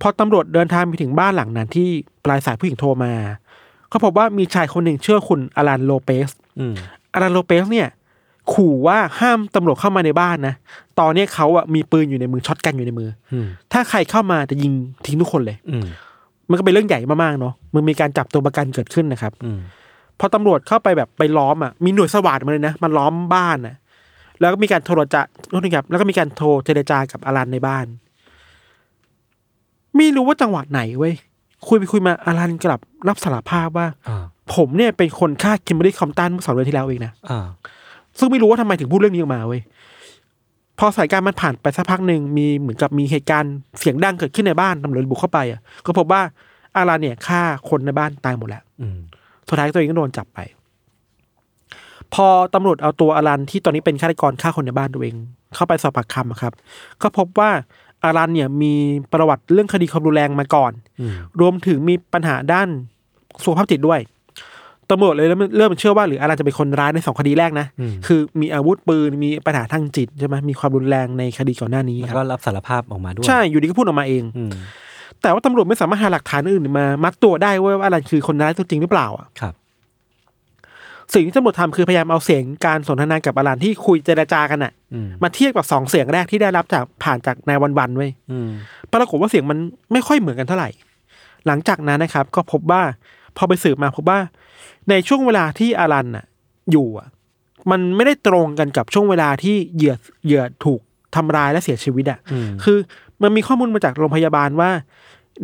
[0.00, 1.88] พอตำรวจเดินทางไปถึงบ้านหลังนั้นที่
[2.24, 3.12] ปลายสายผู้หญิงโทรมา
[3.88, 6.74] เขาพบว่ามีชายคนหนึ่งชื่อคุณอลันโลเปสอืม
[7.14, 7.88] อลันโลเปสเนี่ย
[8.52, 10.54] ขู่ว่าห้ามตำรวจเข้ามาในบ้านนะ
[11.00, 14.72] ตอนเนี้ยเขาอะมีปืนอยู่ในมือช็อตกันอยู่ในมืออืมถ้าใครเข้ามาจะยิง
[15.06, 15.76] ทิ้งทุกคนเลยอื
[16.46, 19.60] มมันก็เป็นเรื่องใหญ่มากๆเนาะมันมีการจับตัวประกันเกิดขึ้นนะครับอืม
[20.18, 23.76] พอตำรวจเข้าไปแบบไปล้อมอะมีหน่วยสวาดมาเลยนะมันล้อมบ้านอะ
[24.40, 27.86] แล้วก็มีการโทรจะโทษนะครับแล้วก็มีการโทรเจรจากับอารันในบ้าน
[29.96, 31.14] ไม่รู้ว่าจังหวะไหนเว้ย
[31.68, 34.24] คุยไปคุยมาอารันกลับรับสารภาพว่าอ่า
[34.54, 37.46] ผมเนี่ยเป็นคนฆ่าคิมเบอรรี่คอมตันเมื่อสองเดือนที่แล้วเองนะอ่า
[38.18, 39.60] ซึ่งไม่รู้ว่าทำไมถึงพูดเรื่องนี้ออกมาเว้ย
[40.78, 46.22] พอสายการมันผ่านไปสักพักหนึ่งมีเหมือนกับมีเหตุการณ์เสียงดังเกิดขึ้นในบ้านตำรวจบุกเข้าไปอะก็พบว่า
[46.76, 48.98] อารันเนี่ยฆ่าคนในบ้านตายหมดแล้วอืม
[49.48, 50.38] สุดท้ายตัวเองก็โดนจับไป
[52.14, 55.14] พอตำรวจเอาตัวอารันที่ตอนนี้เป็นฆาตกรฆ่าคนในบ้านตัวเอง
[55.54, 56.52] เข้าไปสอบปากคำอะครับ
[57.02, 57.50] ก็พบว่า
[58.04, 58.74] อารันเนี่ยมี
[59.12, 62.68] ประวัติเรื่องคดีความรุนแรงมาก่อนอืมรวมถึงมีปัญหาด้าน
[63.42, 64.00] สุขภาพจิตด้วย
[64.90, 74.50] ตำรวจเลยเริ่มเริ่มเชื่อว่าหรืออารันจะเป็นคนร้ายในสองคดีแรกนะอืมคือมีอาวุธปืนมีปัญหาทางจิตใช่ไหมมีความรุนแรงในคดีก่อนหน้านี้แล้วคก็รับรับสารภาพออกมาด้วยใช่อยู่ดีก็พูดออกมาเองอืม
[75.22, 79.54] แต่ว่าตำรวจไม่สามารถหาหลักฐานอื่นมา มัดตัวได้เว่าอารันคือคนร้ายตัวจริงหรือเปล่าอะครับ
[81.14, 88.48] สิ่งที่ตำรวจทำคือพยายามเอาเสียงการสนทนากับอารันที่คุยเจรจากันน่ะอืมมาเทียบกับสองเสียงแรกที่ได้รับจากผ่านจากนายวันวันๆเว้ยอืม
[88.92, 89.58] ปรากฏว่าเสียงมัน
[89.92, 90.70] ไม่ค่อยเหมือนกันเท่าไหร่
[91.46, 92.82] หลังจากนั้นนะครับ ก็พบว่า
[93.36, 94.18] พอไปสืบมาพบว่า
[94.90, 96.24] ในช่วงเวลาที่อารันน่ะ
[96.72, 97.08] อยู่อะ
[97.70, 100.80] มันไม่ได้ตรงกันกับช่วงเวลาที่เหยื่อเหยื่อถูก
[101.16, 102.78] ทำร้ายและเสียชีวิตอะอืมคือ
[103.22, 104.70] มันมีข้อมูลมาจากโรงพยาบาลว่า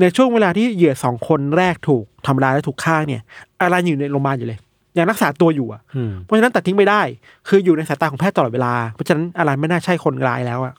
[0.00, 3.22] ในช่วงเวลาที่เหยื่อสองคนแรกถูกทำร้ายและถูกฆ่าเนี่ย
[3.60, 4.58] อารันอยู่ในโรงพยาบาลอยู่เลย
[4.96, 7.02] ยังรักษาตัวอยู่อะอืมเพราะฉะนั้นตัดทิ้งไม่ได้
[7.48, 10.74] คืออยู่ในสายตาของแพทย์ตลอดเวลา เพราะฉะนั้นอารันไม่น่าใช่คนร้ายแล้วอะ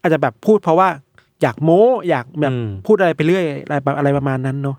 [0.00, 0.88] อาจจะแบบพูดเพราะว่า
[1.42, 4.76] อยากโม้อยากแบบอืมพูดอะไรไปเรื่อยอะไรแบบอะไรประมาณนั้นเนาะ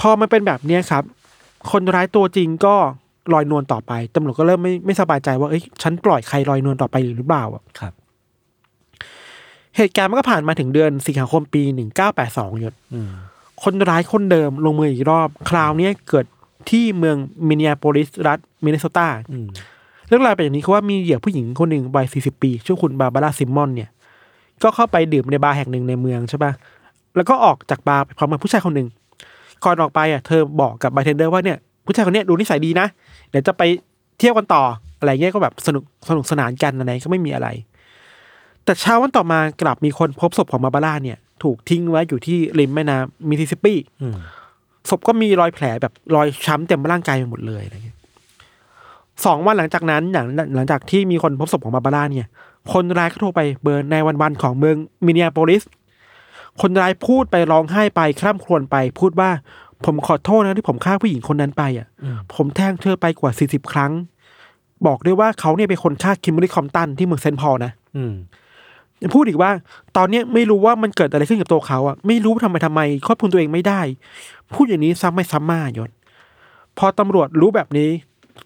[0.00, 1.04] พอมันเป็นแบบเนี้ยครับ
[1.70, 2.74] คนร้ายตัวจริงก็
[3.32, 7.92] ลอยนวลต่อไปตำรวจก็เริ่มไม่ไม่สบายใจว่าเอ้ยฉันปล่อยใครลอยนวลต่อไปหรือเปล่าอะครับ
[9.76, 13.10] เหตุการณ์มันก็ผ่านมาถึงเดือนสิงหาคมปีหนึ่งเก้าแปดสองยศอืม
[13.62, 16.26] คนร้ายคนเดิมลงมืออีกรอบ คราวเนี้ยเกิด
[16.70, 17.16] ที่เมือง
[17.48, 19.48] มินนิอาโพลิสรัฐมินนิโซตาอืม
[20.08, 23.90] เรื่องราวเป็นอย่างนี้คือว่ามีเหยื่อผู้หญิงคนหนึ่งวัย40ปี ชื่อคุณบาบาร่าซิมมอนเนี่ย
[24.62, 26.52] ก็เข้าไปดื่มในบาร์แห่งหนึ่งในเมืองใช่ปะ
[27.16, 28.88] แล้วก็ออกจากบาร์ไปพร้อมกับผู้ชายคนหนึ่ง
[29.64, 32.86] ก่อนออกไปอะเธอบอกกับบาร์เทนเดอร์ว่าเนี่ยผู้ชายคนเนี้ยดูนิสัยดีนะ
[33.30, 33.62] เดี๋ยวจะไป
[34.18, 34.62] เที่ยวกันต่อ
[34.98, 37.48] อะไรเงี้ยก็แบบสนุกสนุกสนานกันอะไรก็ไม่มีอะไร
[38.64, 44.16] แต่เช้าวันต่อมากลับมีคนพบศพของบาบาร่าเนี่ย ถูกทิ้งไว้อยู่ที่ริมแม่น้ำมิสซิสซิปปีอืม
[44.90, 47.98] ศพก็มีรอยแผลแบบรอยช้ำเต็มร่างกายไปหมดเลยอะไรเงี้ย
[49.24, 52.28] สองวันหลังจากนั้นหลังหลังจากที่มีคนพบศพของบาบาร่าเนี่ย
[52.72, 55.62] คนร้ายก็โทรไปเบอร์ในวันวันๆของเมืองมินนิอาโปลิส
[56.60, 59.30] คนร้ายพูดไปร้องไห้ไปคร่ำครวญไป พูดว่า
[59.84, 63.92] ผมขอโทษนะที่ผมฆ่าผู้หญิงคนนั้นไปอะอืมผมแทงเธอไปกว่าสี่สิบครั้ง
[64.86, 68.14] บอกด้วยว่าเขาเนี่ยเป็นคนฆ่าคิมเบอรรี่คอมตันที่เมืองเซนต์พอลนะอืม
[69.14, 69.50] พูดอีกว่า
[69.96, 73.80] ตอนเนี้ยไม่รู้ว่ามันเกิดอะไรขึ้นกับตัวเขาอะไม่รู้ทำไมทำไมควบคุมตัวเองไม่ได้
[74.54, 75.90] พูดอย่างนี้ซ้ำไม่ซ้ำมายศ
[76.78, 77.90] พอตำรวจรู้แบบนี้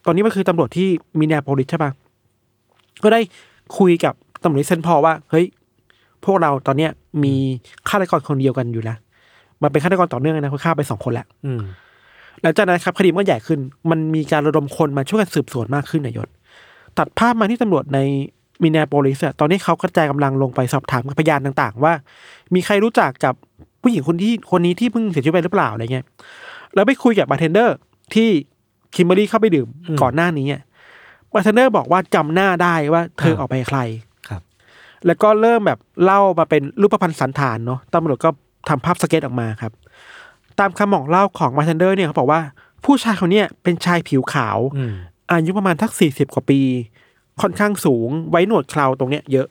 [0.07, 0.88] ตอนนี้มันคือตำรวจที่
[1.19, 1.90] มินนิอาโพลิสใช่ปะ
[3.03, 3.21] ก็ได้
[3.79, 5.47] คุยกับตำรวจที่เซนต์พอลว่า เฮ้ย
[6.25, 6.90] พวกเราตอนเนี้ย
[7.24, 7.35] มี
[7.88, 8.96] ฆาตกรคนเดียวกันอยู่นะ
[9.62, 11.62] มันเป็นฆาตกรต่อเนื่องเลยนะเพราะฆ่าไปสองคนแล้วอืม
[12.42, 13.59] หลังจากนั้นครับคดีมันก็ใหญ่ขึ้น
[13.90, 16.29] มันมีการระดมคนมาช่วยกันสืบสวนมากขึ้นนายศ
[16.98, 17.98] ตัดภาพมาที่ตำรวจใน
[18.62, 21.92] มินนาโปลิสอะตอนนี้เขากระจายกำลังลงไปสอบถามกับพยานต่าง ๆ ว่า
[22.55, 23.35] มีใครรู้จักกับ
[23.83, 26.05] ผู้หญิงคนที่คนนี้ที่เพิ่งเสียชีวิตไปหรือเปล่าอะไรเงี้ย
[26.74, 27.76] แล้วไปคุยกับบาร์เทนเดอร์
[28.14, 28.29] ที่
[28.94, 30.62] คิมเบอรี่เข้าไปดื่มอืมก่อนหน้านี้อะ
[31.33, 34.06] บาร์เทนเดอร์บอกว่าจำหน้าได้ว่าเธอครับออกไปกับใครครับ
[35.06, 38.30] แล้วก็เริ่มแบบเล่ามาเป็นรูปพรรณสันฐานเนาะตำรวจก็
[38.68, 39.72] ทำภาพสเก็ตช์ออกมาครับ
[40.59, 42.40] ตามคำบอกเล่าของบาร์เทนเดอร์เนี่ยเขาบอกว่า
[42.85, 44.94] ผู้ชายคนเนี้ยเป็นชายผิวขาวอืม
[45.30, 46.61] อายุประมาณสักสี่สิบกว่าปี
[47.40, 49.46] ค่อนข้างสูงไว้หนวดเคราตรงเนี้ยเยอะ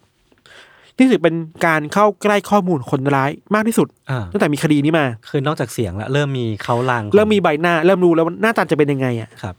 [0.98, 9.56] นี่ถือเป็นการเข้าใกล้ข้อมูลคนร้ายมากที่สุดอ่าตั้งแต่มีคดีนี้มา คือนอกจากเสียงแล้วเริ่มมีเค้าลางของเริ่มมีใบหน้า เริ่มรู้แล้วว่าหน้าตาจะเป็นยังไงอะครับ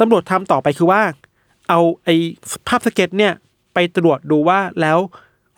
[0.00, 1.00] ตำรวจทำต่อไปคือว่า
[1.68, 2.14] เอาไอ้
[2.68, 3.32] ภาพสเก็ตช์เนี่ย
[3.74, 4.98] ไปตรวจดูว่าแล้ว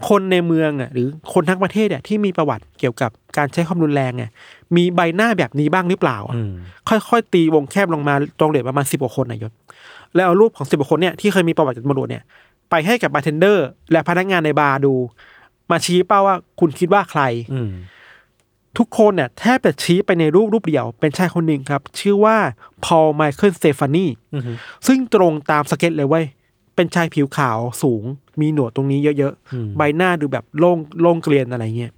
[0.09, 4.31] คนในเมืองอะหรือคนทั้งประเทศอะที่มีประวัติเกี่ยวกับการใช้ความรุนแรงอะ
[4.77, 6.53] มีใบหน้าแบบนี้บ้างหรือเปล่าอะอืม
[6.89, 9.53] ค่อยๆ ตีวงแคบลงมาตรงเหลือประมาณสิบกว่าคนนายศ
[10.15, 12.23] แล้วเอารูปของสิบกว่าคนเนี่ยที่เคยมีประวัติกับตำรวจเนี่ย
[12.71, 14.95] ไปให้กับบาร์เทนเดอร์ และพนักงานในบาร์ดู
[15.71, 17.23] มาชี้เป้าว่าคุณคิดว่าใคร
[17.55, 17.71] อืม
[18.79, 22.37] ทุกคนเนี่ยแทบจะชี้ไปในรูปรูปเดียว เป็นชายคนหนึ่งครับ ชื่อว่า
[22.85, 24.43] พอลไมเคิลสเตฟานีอืม
[24.87, 26.27] ซึ่งตรงตามสเก็ตช์เลยเว้ย
[26.75, 28.03] เป็นชายผิวขาวสูง
[28.41, 31.93] มีหนวดตรงนี้เยอะอืมๆใบหน้าดูแบบโล่งโล่งเกลี้ยงอะไรเงี้ย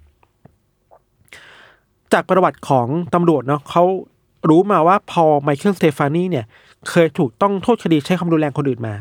[2.13, 3.83] จากประวัติของตำรวจเนาะเขา
[4.49, 6.45] รู้มาว่าพอลไมเคิลสเตฟานีเนี่ย
[6.89, 8.95] เคยถูกต้องโทษคดีใช้ความรุนแรงคนอื่นมา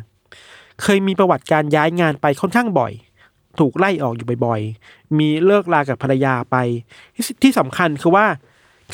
[0.82, 2.92] เคยมีประวัติการย้ายงานไปค่อนข้างบ่อย
[3.58, 6.56] ถูกไล่ออกอยู่บ่อยๆ มีเลิกลากับภรรยาไป
[7.14, 8.26] ที่ที่สำคัญคือว่า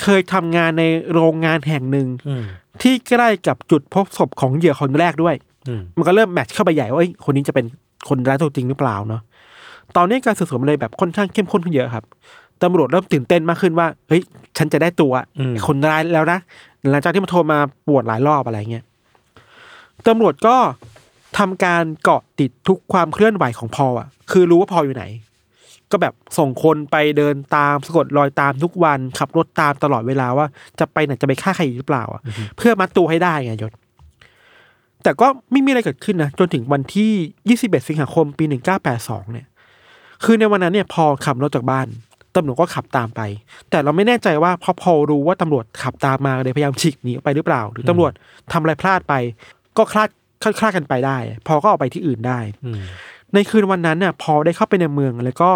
[0.03, 2.45] เคยทำงานในโรงงานแห่งหนึ่งอืม
[2.83, 7.67] ที่ใกล้กับจุดพบศพของเหยื่อคนแรกด้วยอื มมันก็เริ่มแมทช์เข้าไปใหญ่ว่าเอ้ยคนนี้จะเป็น
[8.09, 9.23] คนร้ายตัวจริงหรือเปล่าเนาะ
[9.97, 12.05] ตอนนี้การสืบสวนมันเลยแบบค่อนข้างเข้มข้นขึ้นเยอะครับ
[12.63, 14.23] ตำรวจเริ่มตื่นเต้นมากขึ้นว่าเฮ้ย
[14.59, 15.13] ฉันจะได้ตัว
[15.51, 16.39] ไอ้คนร้ายแล้วนะ
[16.91, 18.85] หลังจากที่มันโทรมาปวดหลายรอบอะไรเงี้ย
[20.09, 20.57] ตำรวจก็
[21.39, 25.05] ทำการเกาะติดทุกความเคลื่อนไหวของพอลอะ คือรู้ว่าพอลอยู่ไหน
[25.91, 30.47] ก็แบบส่งคนไปเดินตามสะกดรอยตามทุกวันขับรถตามตลอดเวลาว่า
[30.79, 32.23] จะไปไหนจะไปฆ่าใครอีกหรือเปล่าอะ
[32.57, 33.73] เพื่อมัดตัวให้ได้ไงยศ
[35.03, 38.45] แต่ก็ไม่มีอะไรเกิดขึ้นนะจนถึงวันที่ 21 สิงหาคมปี
[38.89, 39.47] 1982 เนี่ย
[40.25, 41.87] คือในวันนั้นเนี่ยพอขับรถจากบ้าน
[42.37, 43.21] ตำรวจก็ขับตามไป
[43.71, 48.13] แต่เราไม่แน่ใจว่าพอพอรู้ว่าตำรวจขับตามมาเลยพยายามฉีกหนีออกไปหรือเปล่า หรือตำรวจ
[48.53, 49.15] ทำอะไรพลาดไป
[49.77, 50.09] ก็คลาด
[50.43, 52.81] คลาดคลาดกันไปได้ พอลก็ออกไปที่อื่นได้อืม
[53.35, 55.51] ในคืนวันนั้นน่ะ พอลได้เข้าไปในเมืองแล้วก็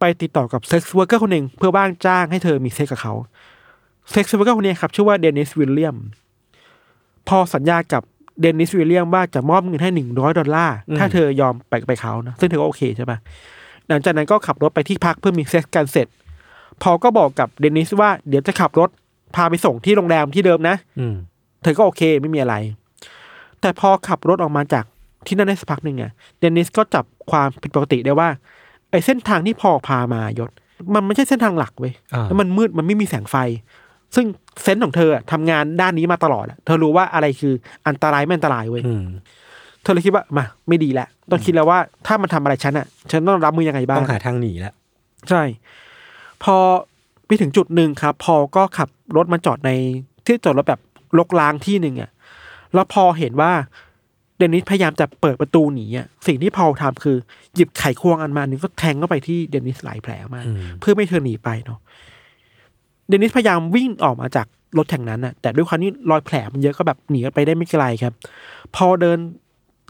[0.00, 3.14] ไปติดต่อกับ sex worker คนหนึ่งเพื่อว่าจ้างให้เธอมีเซ็กซ์กับเขา
[4.10, 5.96] sex worker คนนี้ครับชื่อว่าเดนิสวิลเลียม
[7.28, 8.02] พอลสัญญากับ
[8.40, 13.18] เดนิสวิลเลียมว่าจะมอบเงินให้หนึ่งร้อยดอลลาร์ถ้าเธอยอมไปกับเขานะซึ่งเธอก็โอเคใช่ปะ
[13.88, 16.06] หลังจากนั้นก็ขับรถไปที่พักเพื่อมีเซ็กซ์กันเสร็จ
[16.82, 18.90] พอลก็บอกกับเดนิสว่าเดี๋ยวจะขับรถ
[19.36, 21.14] พาไปส่งที่โรงแรมที่เดิมนะ อืม
[21.62, 22.54] เธอก็โอเคไม่มีอะไร
[23.60, 24.84] แต่พอขับรถออกมาจาก
[25.26, 28.28] ที่นั่นได้สักพักหนึ่งอะเดนิสก็จับความผิดปกติได้ว่า
[28.90, 30.50] ไอ้เส้นทางที่พอพามายศ
[30.94, 33.36] มันไม่ใช่เส้นทางหลักเว้ยอ่าแล้วมันมืดมันไม่มีแสงไฟ
[34.16, 34.26] ซึ่ง
[34.62, 37.54] เซนส์ของเธออะทำงานด้านนี้มาตลอดอะเธอรู้ว่าอะไรคือ
[37.88, 39.04] อันตรายไม่อันตรายเว้ยอืม
[39.82, 44.74] เธอเลยคิดว่ามาไม่ดีแล้วต้องคิดแล้วว่าถ้ามันทำอะไรฉันอะฉันต้องรับมือยังไงบ้างต้องหาทางหนีแล้ว
[45.28, 45.42] ใช่
[46.44, 46.56] พอ
[47.26, 49.70] ไปถึงจุดหนึ่งครับ พอก็ขับรถมาจอดใน
[50.24, 50.80] ที่จอดรถแบบ
[51.18, 52.10] ลกล้างที่หนึ่งอะ
[52.74, 53.52] แล้วพอเห็นว่า
[54.38, 57.16] เดนิสพยายามจะเปิดประตูหนีอะสิ่งที่พอลทำคือ
[57.54, 61.78] หยิบไขควงอันมาหนึ่งก็แทงเข้าไปที่เดนิสหลายแผลมากอืมเพื่อไม่ให้เธอหนีไปเนาะ
[63.08, 64.46] เดนิสพยายามวิ่งออกมาจาก
[64.78, 68.12] รถแข่งนั้นน่ะ แต่ด้วยความที่รอยแผลมันเยอะก็แบบหนีไปได้ไม่ไกลครับ
[68.76, 69.18] พอเดิน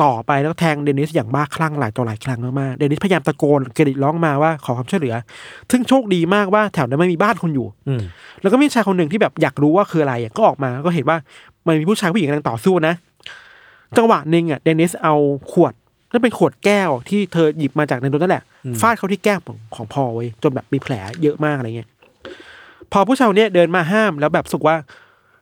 [0.02, 5.14] ต่อไปแล้วแทงเดนิสอย่างบ้าคลั่งหลายต่อหลายครั้งมากๆ เดนิสพยายามตะโกนกระดิกร้องมาว่าขอความช่วยเหลือ
[5.70, 8.02] ซึ่งโชคดีมากว่าแถวนั้นไม่มีบ้านคนอยู่อืม
[8.40, 11.18] แล้วก็มีชายคนหนึ่งที่แบบอยากรู้ว่าคืออะไรอะก็ออกมาก็เห็นว่า
[11.66, 12.94] มันมีผู้ชายผู้หญิงกำลังต่อสู้นะ
[13.96, 15.14] จังหวะหนึ่งอะเดนิสเอา
[15.52, 15.72] ขวด
[16.12, 18.42] นั่นเป็นขวดแก้วที่เธอหยิบมาจากในรถนั่นแหละ
[18.81, 21.88] ฟาดเข้าที่แก้มของของพอไว้ยจนแบบมีแผลเยอะมากอะไรเงี้ย
[22.92, 24.77] พอผู้ชายคนเนี้ยเดินมาห้ามแล้วแบบรู้สุกว่า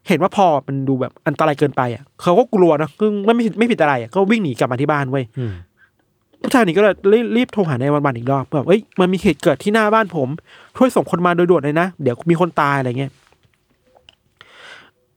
[0.09, 5.53] เห็นว่าพอมันดูแบบอันตรายเกินไปอะเขาก็กลัวนะซึ่งไม่ผิดไม่ผิดอะไรอะก็วิ่งหนีกลับมาที่บ้านเว้ยอืม
[6.43, 10.29] ผู้ชายนี่ก็เลยรีบรีบโทรหาในวันวันๆอีกรอบแบบเอ้ยมันมีเหตุเกิดที่หน้าบ้านผม
[10.77, 13.13] ช่วยส่งคนมาโดยด่วนเลยนะเดี๋ยวมีคนตายอะไรเงี้ย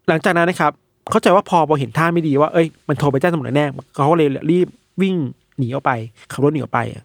[0.08, 0.72] หลังจากนั้นนะครับ
[1.12, 4.68] เข้าใจว่าพอพอเห็นท่าไม่ดีว่าเอ้ยมันโทรไปแจ้งตำรวจแน่เขาก็เลยรีบ
[5.02, 5.16] วิ่ง
[5.58, 5.92] หนีออกไป
[6.32, 7.04] ขับรถหนีออกไปอะ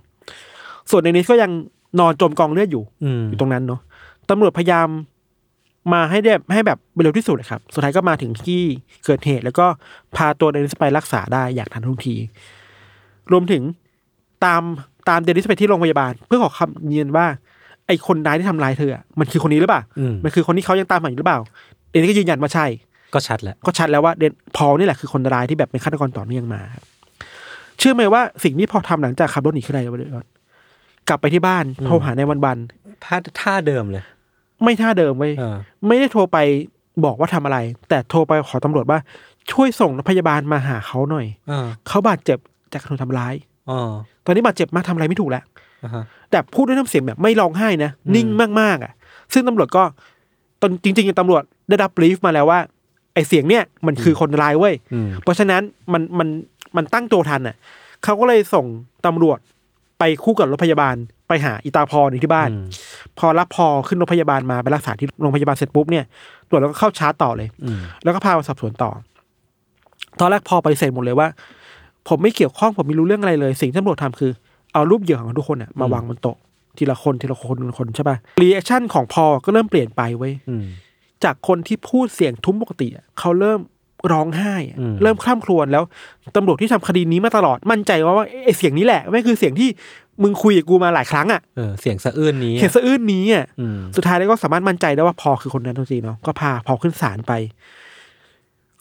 [0.91, 1.51] ส่วนในนี้ก็ยัง
[2.01, 3.81] นอนจมกองเลือดอยู่อืมอยู่ตรงนั้นเนาะ
[4.31, 4.89] ตำรวจพยายาม
[5.93, 8.63] มาให้ได้ให้แบบเร็วที่สุดนะครับ สุดท้ายก็มาถึงที่
[9.05, 9.67] เกิดเหตุ แล้วก็
[10.17, 12.15] พาตัวเดนิสไปรักษาได้อย่างทันท่วงที
[13.33, 13.63] รวมถึง
[14.45, 14.63] ตาม
[15.09, 17.27] ตามเดนิสไปที่โรงพยาบาล เพื่อขอคำยืนยันว่า
[17.87, 21.41] ไอ้คนร้ายที่ทำร้ายเธออะมันคือคนนี้หรือเปล่าอืมมันคือคนที่เขายังตามหาอยู่หรือเปล่า
[21.91, 22.67] เดนิสก็ยืนยันว่าใช่
[23.15, 26.85] ก็ชัดแล้ว ก็ชัดแล้วว่าเดนพอลนี่แหละคือคนร้ายที่แบบเป็นฆาตกรต่อเนื่องมาครับ
[27.79, 30.27] เชื่อไหมว่าสิ่งที่พอทำหลังจากขับรถหนีคืออะไรวะเดี๋ยวก่อน
[31.09, 32.59] กลับไปที่บ้านโทรหาในวันวัน
[33.05, 34.22] ท่าท่าเดิมเลยๆ
[34.65, 35.57] ไม่ท่าเดิมเว้ยเออ
[35.89, 36.39] ไม่ได้โทรไป
[37.05, 38.99] บอกว่าทำอะไร แต่โทรไปขอตำรวจว่า
[39.53, 42.39] ช่วยส่งรถพยาบาลมาหาเขาหน่อยเออเขาบาดเจ็บ
[42.73, 43.35] จากการถูกทำร้าย
[43.71, 43.81] อ๋อ
[44.25, 45.45] ตอนนี้บาดเจ็บมากทำอะไรไม่ถูกแล้ว
[45.85, 48.27] อ่าฮะ แต่พูดด้วยน้ำเสียงแบบไม่ร้องไห้นะ อืม นิ่ง
[48.61, 48.93] มากๆอะ
[49.33, 49.83] ซึ่งตำรวจก็
[50.61, 52.61] ตอนจริงๆตำรวจได้รับบรีฟมาแล้วว่า
[53.15, 56.29] ไอ้เสียงเนี่ยมันคือคนร้ายเว้ย อืมเพราะฉะนั้นมันมัน
[56.77, 57.57] มันตั้งตัวทันอะ
[58.05, 58.67] เขาก็เลยส่ง
[59.07, 59.39] ตำรวจ
[60.03, 60.97] ไปไปคู่กับรถพยาบาล
[61.29, 62.67] ไปหาอีตาพอลที่บ้านอืม
[63.19, 66.05] พอรับพอลขึ้นรถพยาบาลมาไปรักษาที่โรงพยาบาลเสร็จปุ๊บเนี่ย
[66.49, 68.91] ตรวจแล้วก็เข้าชาร์จต่อเลยอืมแล้วก็พามาสอบสวนต่อ
[70.21, 71.29] ตอนแรกพอลปฏิเสธหมดเลยว่า
[72.09, 74.31] ผมไม่เกี่ยวข้องผมไม่รู้เรื่องอะไรเลย สิ่งที่ตำรวจทำคือ
[74.73, 76.37] เอารูปเหยื่อของทุกคนน่ะมาวางบนโต๊ะ
[76.79, 80.65] ทีละคนทีละคนทีละคนใช่ป่ะ reaction ของพอลก็เริ่มเปลี่ยนไปเว้ยอืม
[81.25, 83.61] จากคนที่พูดเสียงทุ้มปกติอะเขาเริ่ม
[84.13, 85.83] ร้องไห้อะอืมเริ่มคร่ำครวญแล้ว
[86.37, 89.69] ตำรวจที่ทำคดีนี้มาตลอดมั่นใจว่าว่าไอ้เสียงนี้แหละไม่งคือเสียงที่
[90.23, 97.33] มึงคุยกับกูมาหลายครั้งอะเออเสียงสะอื้นนี้เห็นสะอื้นนี้อะอืมสุดท้ายแล้วก็สามารถมั่นใจได้ว่าพอคือคนนั้นจริงๆเนาะก็พาพอขึ้นศาลไป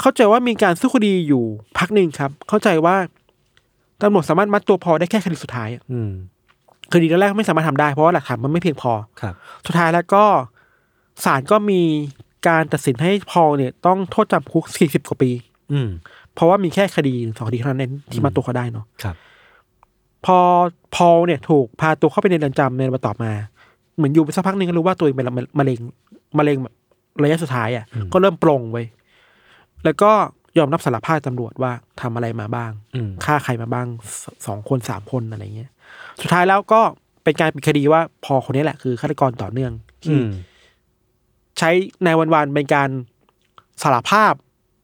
[0.02, 1.44] เข้าใจว่ามีการสู้คดีอยู่
[1.78, 2.96] พักหนึ่งครับ เข้าใจว่า
[4.02, 6.12] ตำรวจสามารถมัดตัวพอได้แค่คดีสุดท้ายอะอืม
[6.94, 9.34] คดีแรกไม่สามารถทำได้เพราะว่าหลักฐานมันไม่เพียงพอครับ
[9.68, 10.24] สุดท้ายแล้วก็
[11.26, 11.82] ศาลก็มี
[12.48, 15.32] การตัดสินให้พอลเนี่ยต้องโทษจำคุก40กว่าปี
[15.72, 15.90] อืม
[16.34, 19.16] เพราะว่ามีแค่คดีหนึ่งสองคดีเท่านั้นเองที่มาตัวเขาได้เนาะครับ
[20.26, 20.38] พอ
[20.96, 23.32] พอลเนี่ย ถูกพาตัวเข้าไปในเรือนจำในวันต่อมา
[23.96, 25.80] เหมือนอยู่ไปสักพักหนึ่งก็รู้ว่าตัวเองเป็นมะเร็ง
[26.38, 26.76] มะเร็งแบบ
[27.24, 28.86] ระยะสุดท้ายอะอืมก็เริ่มปลงไว้ย
[29.86, 30.12] แล้วก็
[30.58, 33.88] ยอมรับสารภาพตำรวจว่าทำอะไรมาบ้างอืมฆ่าใครมาบ้าง
[34.22, 35.70] สสองคนสามคนอะไรเงี้ย
[36.22, 36.82] สุดท้ายแล้วก็
[37.24, 40.28] เป็นการปิดคดีว่าพอคนนี้แหละคือฆาตกรต่อเนื่องอืที่ม
[41.60, 41.70] ใช้
[42.06, 42.90] ในวันวันๆเป็นการ
[43.84, 44.34] สารภาพ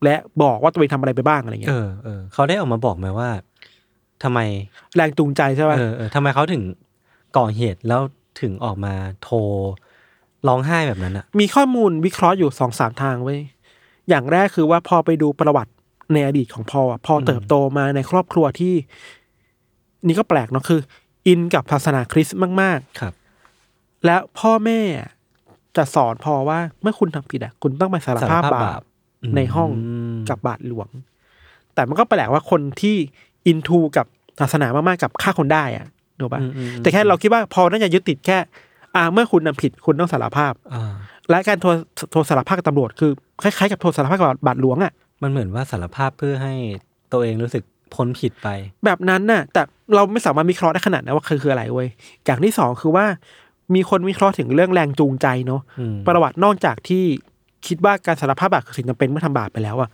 [0.03, 3.29] และบอกว่าตัวเองทำอะไรไปบ้างอะไรเอเงี้ยอเออเขาได้ออกมาบอกไหมว่า
[4.23, 4.39] ทำไม
[4.95, 6.63] แรงจูงใจใช่ไหมเออเออทำไมเขาถึง
[7.37, 8.01] ก่อเหตุแล้ว
[8.41, 9.37] ถึงออกมาโทร
[10.47, 13.39] ร้องไห้แบบนั้นอะ มีข้อมูลวิเคราะห์อยู่สองสามทางไว้ย
[14.09, 15.71] อย่างแรกคือว่าพอไปดูประวัติ
[16.13, 18.75] ในอดีตของพออะพอเติบโตมาในครอบครัวที่
[20.07, 20.79] นี่ก็แปลกเนาะคือ
[21.27, 24.79] อินกับศาสนาคริสต์มากครับๆและพ่อแม่
[25.77, 28.81] จะสอนพอว่าเมื่อคุณทำผิดอะ คุณต้องไปสารภาพบาป
[29.35, 29.69] ในห้อง
[30.15, 30.89] มกับบาทหลวง
[31.75, 32.95] แต่มันก็แปลกว่าคนที่
[33.47, 34.05] อินทูกับ
[34.39, 35.85] ศาสนามากๆกับฆ่าคนได้อะ
[36.19, 38.37] ถูกปะอืมอืมแต่แค่เราคิดว่าพอน่าจะยึดติดแค่
[38.95, 40.93] อ่า เมื่อคุณทำผิดคุณต้องสารภาพอ่า
[41.29, 41.69] และการโทร
[42.11, 43.11] โทรสารภาพกับตำรวจคือ
[43.41, 44.91] คล้ายๆกับโทรสารภาพกับบาทหลวงอะ
[45.23, 46.53] มันเหมือนว่าสารภาพเพื่อให้
[47.11, 47.63] ตัวเองรู้สึก
[47.93, 48.49] พ้นผิดไป
[48.85, 49.61] แบบนั้นน่ะ แต่
[49.95, 51.87] เราไม่สามารถวิเคราะห์ได้ขนาดนั้นว่าคือคืออะไรเว้ย
[52.25, 53.05] อย่างที่สองคือว่า
[53.75, 57.03] มีคนวิเคราะห์ถึงเรื่องแรงจูงใจเนาะอืมประวัตินอกจากที่
[57.67, 59.89] คิดว่าการสารภาพบาปคือสิ่งจำเป็นเมื่อทำบาปไปแล้วอะ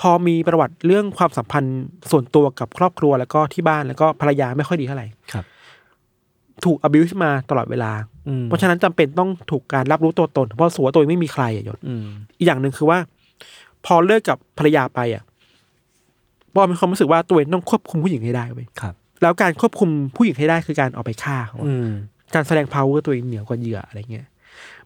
[0.00, 1.78] พอมีประวัติเรื่องความสัมพันธ์
[2.10, 5.44] ส่วนตัวกับครอบครัวแล้วก็ที่บ้านแล้วก็ภรรยาไม่ค่อยดีเท่าไหร่ครับ
[6.64, 7.90] ถูก abuse มาตลอดเวลา
[8.28, 12.04] อืมเพราะฉะนั้นจำเป็นต้องถูกการรับรู้ตัวตน เพราะสัวาตัวเองไม่มีใครอะยศอืม
[12.38, 12.98] อีกอย่างหนึ่งคือว่า
[13.86, 15.22] พอเลิกกับภรรยาไปอะ
[16.54, 21.90] พอมีความรู้สึกว่าตัวเองต้องควบคุมผู้หญิงให้ได้เว้ยครับแล้วการควบคุมผู้หญิงให้ได้คือการออกไปฆ่าเขาอะอืม
[22.34, 24.26] การแสดง power ตัวเองเหนือกว่าเหยื่ออะไรเงี้ย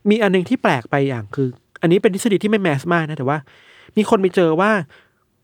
[0.09, 1.49] มีอันหนึงที่แปลกไปอย่างคือ
[1.83, 3.39] อันนี้เป็นทฤษฎีที่ไม่แมสมากนะแต่ว่า
[3.97, 4.71] มีคนไปเจอว่า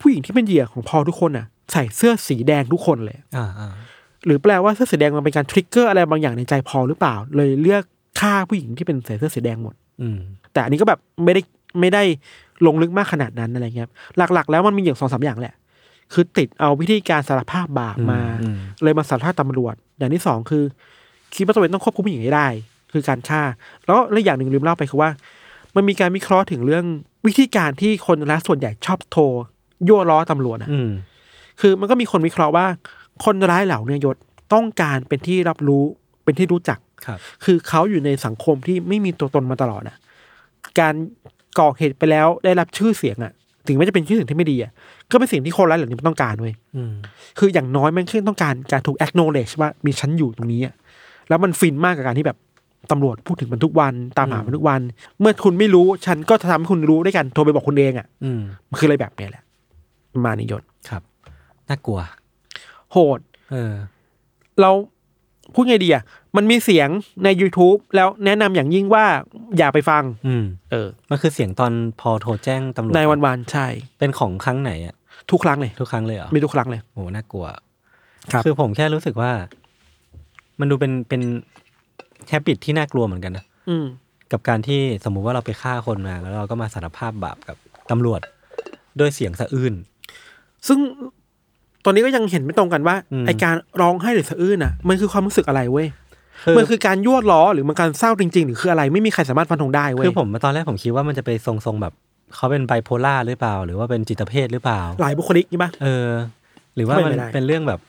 [0.01, 3.73] ผู้หญิงที่เป็นเหยื่อของพอทุกคนอะ ใส่เสื้อสีแดงทุกคนเลยอ่าอ่า
[4.27, 7.83] หรือแปลว่าเสื้อสีแดงมันเป็นการทริกเกอร์อะไรบางอย่างในใจพอหรือเปล่า เลยเลือก
[8.21, 10.19] ฆ่าผู้หญิงที่เป็นใส่เสื้อสีแดงหมด อืม
[10.53, 11.43] แต่อันนี้ก็แบบไม่ได้
[11.81, 12.03] ไม่ได้
[12.67, 13.89] ลงลึกมากขนาดนั้นอะไรเงี้ย
[14.33, 15.55] หลักๆ แล้วมันมีอย่างสองสามอย่างแหละ
[16.13, 20.65] คือติดเอาวิธีการสารภาพบาปมาอืมเลยมาสารภาพตำรวจ อย่างที่สองคือ
[21.35, 22.49] คิดว่าตัวเองต้องควบคุมผู้หญิงให้ได้
[22.93, 23.43] คือการฆ่า
[23.87, 25.11] แล้วและอย่างหนึ่งลืมเล่าไปคือว่า
[25.77, 26.85] มันมีการวิเคราะห์ถึงเรื่อง
[27.27, 29.23] วิธีการที่คนร้ายส่วนใหญ่ชอบโทร
[29.89, 30.91] ยั่วล้อตำรวจอะอืม
[31.61, 32.67] คือมันก็มีคนวิเคราะห์ว่า
[33.25, 34.17] คนร้ายเหล่าเนี้ยยศ
[34.53, 35.85] ต้องการเป็นที่รับรู้
[36.25, 39.97] เป็นที่รู้จักครับ คือเขาอยู่ในสังคมที่ไม่มีตัวตนมาตลอดอะ
[40.81, 40.95] การ
[41.61, 43.33] ก่อเหตุไปแล้วได้รับชื่อเสียงอะ
[43.67, 44.73] ถึงแม้จะเป็นชื่อเสียงที่ไม่ดีอะ
[45.11, 46.93] ก็เป็นสิ่งที่คนร้ายเหล่านี้มันต้องการเว้ยอืม
[47.39, 50.75] คืออย่างน้อยมันคือต้องการการถูก acknowledge ว่ามีฉันอยู่ตรงนี้อะ
[51.29, 52.39] แล้วมันฟินมากกับการที่แบบ
[52.91, 54.81] ตำรวจพูดถึงมันทุกวันตามหามันทุกวัน
[55.21, 59.45] เมื่อคุณไม่รู้ฉันก็จะทำให้คุณรู้ด้วยกันโทรไปบอกคุณเองอะอืมมันคืออะไรแบบเนี้ยแหละ
[60.15, 61.03] ประมานิยนครับ
[61.69, 62.01] น่ากลัว
[62.93, 63.75] โหด เออ
[64.61, 64.71] เรา
[65.55, 66.03] พูดไงดีอะ
[66.37, 66.89] มันมีเสียง
[67.25, 69.05] ใน YouTube แล้วแนะนำอย่างยิ่งว่า
[69.59, 73.67] อย่าไปฟัง อืม เออ มันคือเสียงตอนพอโทรแจ้งตำรวจในวันวันๆใช่
[73.99, 74.95] เป็นของครั้งไหนอะ
[75.31, 77.47] ทุกครั้งเลย ทุกครั้งเลยเหรอมีทุกครั้งเลยโหน่ากลัว
[78.33, 79.31] ครับ คือผมแค่รู้สึกว่า
[80.61, 81.23] มันดูเป็นเป็น
[82.29, 83.87] แฮบิตที่น่ากลัวเหมือนกันนะอืม
[84.33, 87.57] กับการที่สมมุติว่าเราไปฆ่าคนมา แล้วเราก็มาสารภาพบาปกับ
[87.91, 88.21] ตำรวจ
[89.01, 89.75] ด้วยเสียงสะอื้น
[90.67, 90.79] ซึ่ง
[91.85, 95.87] ตอนนี้ก็ยังเห็นไม่ตรงกันว่าอืม ไอการร้องไห้หรือสะอื้นอะ มันคือความรู้สึกอะไรเว้ย
[96.45, 101.93] คือมันคือการยั่วล้อหรือมันการเศร้าจริง ๆ หรือคืออะไรไม่มีใครสามารถฟันธงได้เว้ยคือผมตอนแรกผมคิดว่ามันจะไปทรงๆแบบ
[102.35, 106.09] เขาเป็นไบโพล่าหรือเปล่า หรือว่าเป็นจิตเภทหรือเปล่า หลายบุคลิกใช่ปะ เออ
[106.77, 107.81] หรือว่าก็มันเป็นไปได้ เป็นเรื่องแบบ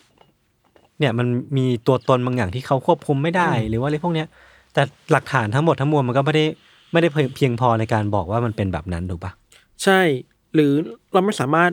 [0.99, 4.27] เนี่ยมันมีตัวตนบางอย่างที่เขาควบคุมไม่ได้ หรือว่าอะไรพวกเนี้ย
[4.73, 4.81] แต่
[5.11, 6.45] หลักฐานทั้งหมดทั้งมวลมันก็ไม่ได้
[6.91, 9.31] ไม่ได้เพียงพอในการบอกว่ามันเป็นแบบนั้นถูกปะ
[9.83, 9.99] ใช่
[10.53, 10.71] หรือ
[11.13, 11.71] เราไม่สามารถ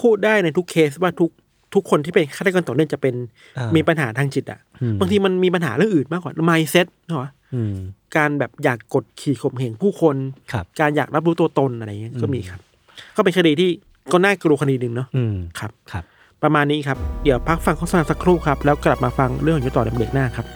[0.00, 1.30] พูดได้ในทุกเคสว่าทุก
[1.74, 3.14] ทุกคนที่เป็นฆาตกรต่อเนื่องจะเป็น
[3.58, 7.74] อ่ามีปัญหาทางจิตอะอืมบางทีมันมีปัญหาเรื่องอื่นมากกว่า mindset เนอะอืม
[8.16, 10.16] การแบบอยากกดขี่ข่มเหงผู้คน
[10.52, 12.60] ครับการอยากรับรู้ตัวตนอะไรเงี้ยก็มีครับ
[13.16, 13.70] ก็เป็นคดีที่
[14.12, 16.04] ก็น่ากลัวคดีหนึ่งเนาะอืมครับครับ
[16.42, 20.46] ประมาณนี้ครับ เดี๋ยวพักฟังโฆษณาสักครู่ครับ แล้วกลับมาฟังเรื่องของยุต่อในเบรกหน้าครับ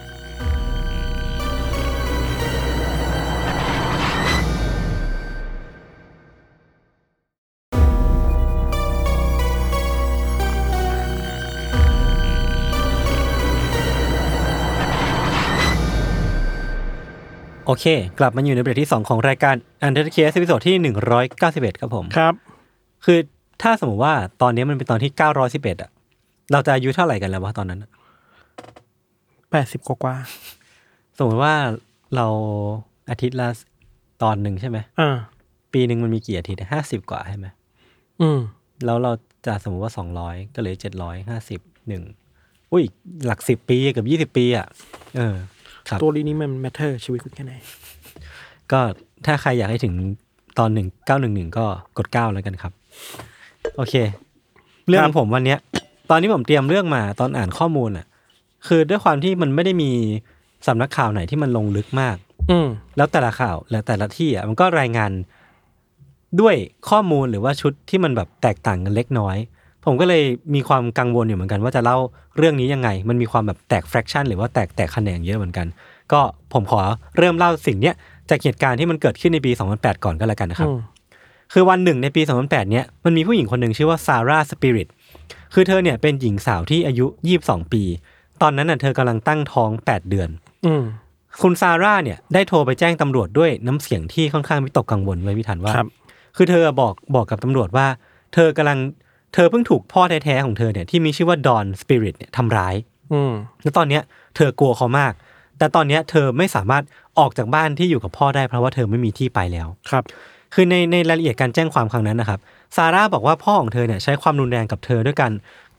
[17.65, 17.85] โอเค
[18.19, 20.75] กลับมาอยู่ในเบรกที่ 2 ของรายการ Under the Case ตอนที่
[21.33, 22.33] 191 ครับผม ครับ
[23.05, 23.19] คือ
[23.61, 25.11] ถ้าสมมติว่าตอนนี้มันเป็นตอนที่
[25.47, 25.91] 911อะ
[26.51, 27.91] เราจะอายุเท่าไหร่กันแล้ววะตอนนั้นอะ
[29.51, 30.15] แปดสิบกว่า
[31.17, 31.55] สมมติว่า
[32.15, 32.27] เรา
[33.09, 33.49] อาทิตย์ละ
[34.23, 35.17] ตอนหนึ่งใช่ไหมๆอ่า
[35.73, 37.47] ปีหนึ่งมันมีกี่อาทิตย์ห้าสิบกว่าใช่ไหม
[38.21, 38.39] อืม
[38.85, 39.11] แล้วเรา
[39.45, 42.03] จะสมมติว่าสองร้อยก็เหลือเจ็ดร้อยห้าสิบหนึ่ง
[42.71, 42.83] อุ้ย
[43.25, 44.67] หลักสิบปีกับยี่สิบปีอะ
[45.17, 45.35] เออ
[45.87, 47.53] ครับตัวนี้มัน matter ชีวิตคุณแค่ไหน
[48.71, 48.79] ก็
[49.25, 49.93] ถ้าใครอยากให้ถึง
[50.59, 51.65] ตอนหนึ่งเก้าหนึ่งหนึ่งก็
[51.97, 52.73] กดเก้าแล้วกันครับ
[53.77, 53.93] โอเค
[54.87, 55.59] เรื่องของผมวันเนี้ย
[56.09, 58.05] ตอนนี้ผมเตรียมเรื่องมาตอนอ่านข้อมูลอะ
[58.67, 59.91] คือด้วยความที่มันไม่ได้มี
[60.67, 62.15] สำนักข่าวไหนที่มันลงลึกมาก
[62.51, 62.67] อืม
[62.97, 65.11] แล้วแต่ละข่าวและแต่ละที่อะมันก็รายงาน
[66.41, 66.55] ด้วย
[66.89, 69.37] ข้อมูลหรือว่าชุดที่มันแบบแตกต่างกันเล็กน้อย
[69.85, 70.23] ผมก็เลย
[70.55, 71.97] มีความกังวลอยู่เหมือนกัน ว่าจะเล่า
[72.37, 75.67] เรื่องนี้ยังไง มันมีความแบบแตกแฟรกชันหรือว่าแตกแตกแขนงเยอะเหมือนกัน
[76.11, 76.21] ก็
[76.53, 76.79] ผมขอ
[77.17, 77.95] เริ่มเล่าสิ่งเนี้ย
[78.29, 80.79] จากเหตุการณ์ที่มันเกิดขึ้นในปี 2008 ก่อนก็แล้วกันนะครับอืม
[81.53, 84.89] คือวันหนึ่งในปี 2008 เนี้ยมันมีผู้หญิงคนหนึ่งชื่อว่าซาร่าสปิริต
[85.53, 87.05] คือเธอเนี่ยเป็นหญิงสาวที่อายุ
[87.39, 87.83] 22 ปี
[88.41, 90.29] ตอนนั้นน่ะเธอกำลังตั้งท้อง 8 เดือน
[90.65, 90.83] อืม
[91.41, 95.89] คุณซาร่าเนี่ยได้โทรไปแจ้งตำรวจด้วยน้ำเสียงที่ค่อนข้างวิตกกังวลไว้พิถันว่าครับ
[96.35, 97.87] คือเธอบอกบอกกับตำรวจว่า
[98.33, 98.79] เธอกำลัง
[99.33, 102.75] เธอเพิ่งถูกพ่อแท้ๆของเธอเนี่ยที่มีชื่อว่าดอนสปิริตเนี่ยทำร้าย
[103.13, 104.01] อืมแล้วตอนเนี้ย
[104.35, 105.13] เธอกลัวเขามาก
[105.57, 106.83] แต่ตอนเนี้ยเธอไม่สามารถ
[107.19, 110.03] ออกจากบ้านที่อยู่กับพ่อได้เพราะว่าเธอไม่มีที่ไปแล้วครับ
[110.53, 112.39] คือในในรายละเอียดการแจ้งความครั้งนั้นนะครับ
[112.75, 115.31] ซาร่าบอกว่าพ่อของเธอเนี่ยใช้ความรุนแรงกับเธอด้วยการ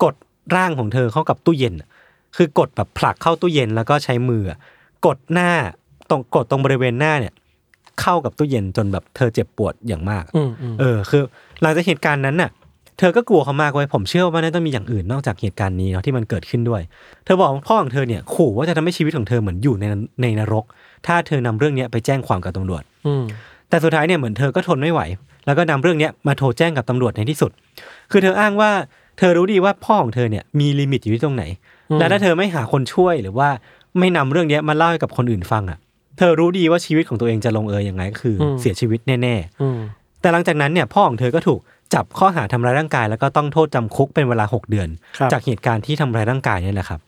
[0.03, 0.15] กด
[0.57, 1.75] ร่างของเธอเข้ากับตู้เย็น
[2.37, 4.59] คือกดแบบผลักเข้าตู้เย็นแล้วก็ใช้มืออะ
[5.07, 5.51] กดหน้า
[6.11, 7.33] ตรงกดตรงบริเวณหน้าเนี่ย
[8.01, 11.23] เข้ากับตู้เย็นจนแบบเธอเจ็บปวดอย่างมากอืมอืมเออ คือ
[11.63, 12.51] หลังจากเหตุการณ์นั้นน่ะ
[12.99, 16.83] เธอก็กลัวเขามากไว้ยผมเชื่อว่าน่าจะมีอย่างอื่นนอกจากเหตุการณ์นี้เนาะที่มันเกิดขึ้นด้วย
[17.25, 19.85] เธอบอกว่าพ่อของเธอเนี่ยขู่ว่าจะทำให้ชีวิตของเธอเหมือนอยู่ใน
[20.23, 20.65] ในนรก
[21.07, 23.25] ถ้าเธอนำเรื่องเนี้ยไปแจ้งความกับตำรวจอืม
[23.69, 25.01] แต่สุดท้ายเนี่ยเหมือนเธอก็ทนไม่ไหว
[25.47, 27.51] แล้วก็นำเรื่องเนี้ยมาโทรแจ้งกับตำรวจในที่สุด
[28.11, 28.71] คือเธออ้างว่า
[29.19, 31.45] เธอรู้ดีว่าพ่อของเธอเนี่ยมีลิมิตอยู่ที่ตรงไหน
[31.99, 33.49] และถ้าเธอไม่หาคนช่วยหรือว่า
[33.99, 35.79] ไม่นำเรื่องเนี้ยมาเล่าให้กับคนอื่นฟังอะ
[36.19, 39.79] เธอรู้ดีว่าชีวิตของตัวเองจะลงเอยยังไงก็คืออเสียชีวิตแน่ๆอืม
[40.21, 41.61] แต่หลังจากนั้นเนี่ยพ่อของเธอก็ถูก
[41.95, 47.01] จับข้อหาทำร้ายร่างกาย แล้วก็ต้องโทษจำคุกเป็นเวลา 6 เดือนครับจากเหตุการณ์ที่ทำร้ายร่างกายเนี่ยแหละครับ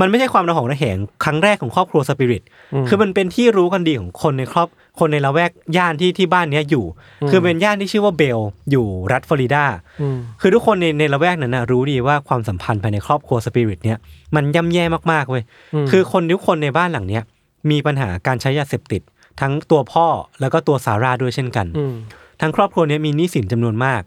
[0.00, 2.42] มันไม่ใช่ความระหองระแหงครั้งแรกของครอบครัวสปิริต
[2.88, 4.68] คือมันเป็นที่รู้กันดีของคนในครอบ
[5.00, 6.84] คนในละแวกย่านที่ที่บ้านเนี้ยอยู่
[7.30, 8.38] คือเป็นย่านที่ชื่อว่าเบล
[8.70, 9.64] อยู่รัฐฟลอริดา
[10.00, 13.98] อืมคือทุกคนในในละแวกนั้นนะรู้ดีว่าความสัมพันธ์ภายในครอบครัวสปิริตเนี่ย
[14.34, 15.42] มันย่ำแย่มากๆเว้ย
[15.90, 17.22] คือคนทุกคนในบ้านหลังเนี้ย
[17.70, 19.02] มีปัญหาการใช้ยาเสพติด
[19.40, 20.06] ทั้งตัวพ่อ
[20.40, 21.94] แล้วก็ตัวซาร่าด้วยเช่นกันอืม
[22.40, 24.02] ทั้งครอบครัวเนี้ยมีหนี้สินจำนวนมาก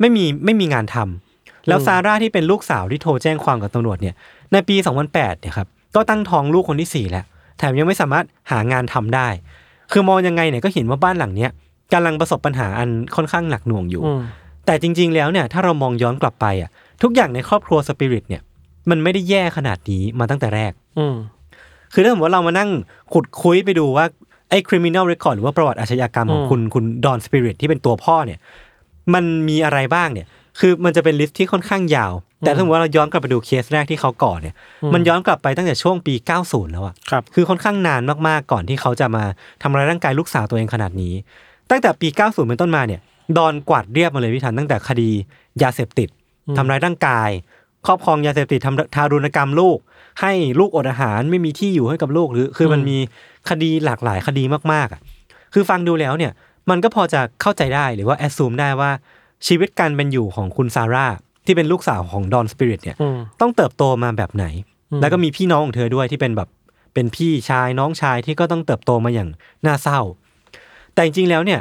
[0.00, 4.14] ไม่มีไม่มีงานทำแล้วซาร่าที่เป็นลูกสาวที่โทรแจ้งความกับตำรวจเนี่ย
[4.52, 4.76] ในปี
[5.08, 7.24] 2008เนี่ยครับก็ตั้งท้องลูกคนที่สี่แล้ว
[7.58, 9.28] แถมยังไม่สามารถหางานทำได้
[9.92, 11.50] คือมองยังไงเนี่ยก็เห็นว่าบ้านหลังเนี้ย
[11.92, 14.20] กำลังประสบปัญหาอันค่อนข้างหนักหน่วงอยู่อืม
[14.66, 16.70] แต่จริง ๆ แล้วเนี่ยถ้าเรามองย้อนกลับไปอะ
[17.02, 18.42] ทุกอย่างในครอบครัวสปิริตเนี่ย
[18.90, 21.16] มันไม่ได้แย่ขนาดนี้มาตั้งแต่แรก อืม
[21.92, 22.70] คือถ้าสมมติว่าเรามานั่ง
[23.12, 24.04] ขุดคุ้ยไปดูว่า
[24.50, 28.38] ไอ้ criminal record หรือว่าประวัติอาชญากรรมของอืมคุณคุณดอนสปิริตที่เป็นตัวพ่อเนี่ย
[29.14, 30.26] มันมีอะไรบ้างเนี่ย
[30.60, 32.12] คือมันจะเป็น list ที่ค่อนข้างยาว
[32.46, 34.54] แต่ถ้าสมมติว่าเราย้อนกลับไปดูเคสแรกที่เขาก่อเนี่ย
[34.94, 39.24] มันย้อนกลับไปตั้งแต่ช่วงปี 90 แล้วอะครับคือค่อนข้างนานมากๆก่อนที่เขาจะมา
[39.62, 41.14] ทำร้ายร่างกายลูกสาวตัวเองขนาดนี้
[41.70, 43.00] ตั้งแต่ปี 90 เป็นต้นมาเนี่ย
[43.36, 45.10] ดอนกวาดเรียบมาเลยพี่ทันตั้งแต่คดี
[45.62, 46.08] ยาเสพติด
[46.56, 47.30] ทำร้ายร่างกาย
[47.86, 49.78] ครอบครองยาเสพติดทำทารุณกรรมลูก
[50.20, 52.98] ให้ลูกอดอาหารไม่มีที่อยู่ให้กับลูกหรือ คือมันมี
[53.50, 55.00] คดีหลากหลายคดีมากๆอะ
[55.54, 56.32] คือฟังดูแล้วเนี่ย
[56.70, 58.90] มันก็พอจะเข้าใจได้หรือว่าแอดซูมได้ว่า
[59.46, 61.06] ชีวิตการเป็นอยู่ของคุณซาร่า
[61.46, 64.46] ที่เป็นลูกสาวของดอนสปิริตเนี่ยอืมต้องเติบโตมาแบบไหน
[65.00, 66.48] แล้วก็มีพี่น้องของเธอด้วยที่เป็นแบบ
[66.94, 69.28] เป็นพี่ชายน้องชายที่ก็ต้องเติบโตมาอย่าง
[69.66, 70.00] น่าเศร้า
[70.94, 71.60] แต่จริงๆแล้วเนี่ย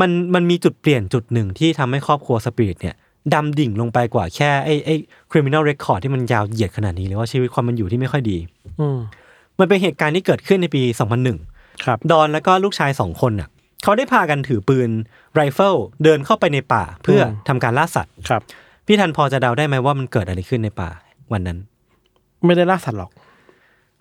[0.00, 2.94] มันมันมีจุดเปลี่ยนจุดหนึ่งที่ทำให้ครอบครัวสปิริตเนี่ย
[3.34, 4.94] ดำดิ่งลงไปกว่าแค่ไอ้ไอ้
[5.30, 8.38] criminal record ที่มันยาวเหยียดขนาดนี้หรือว่าชีวิตความมันอยู่ที่ไม่ค่อยดี
[8.80, 8.98] อืม
[9.58, 10.82] มันเป็นเหตุการณ์ที่เกิดขึ้นในปี
[11.32, 13.48] 2001 ครับ ดอนแล้วก็ลูกชายสองคนน่ะ
[13.82, 14.90] เขาได้พากันถือปืน
[15.34, 18.42] ไรเฟิลเดินเข้าไปในป่าเพื่ออมทำการล่าสัตว์ครับ
[18.88, 20.90] พี่ทันพอจะเดาได้ไหมว่ามันเกิดอะไรขึ้นในป่า
[21.32, 21.58] วันนั้น
[22.46, 23.10] ไม่ได้ล่าสัตว์หรอก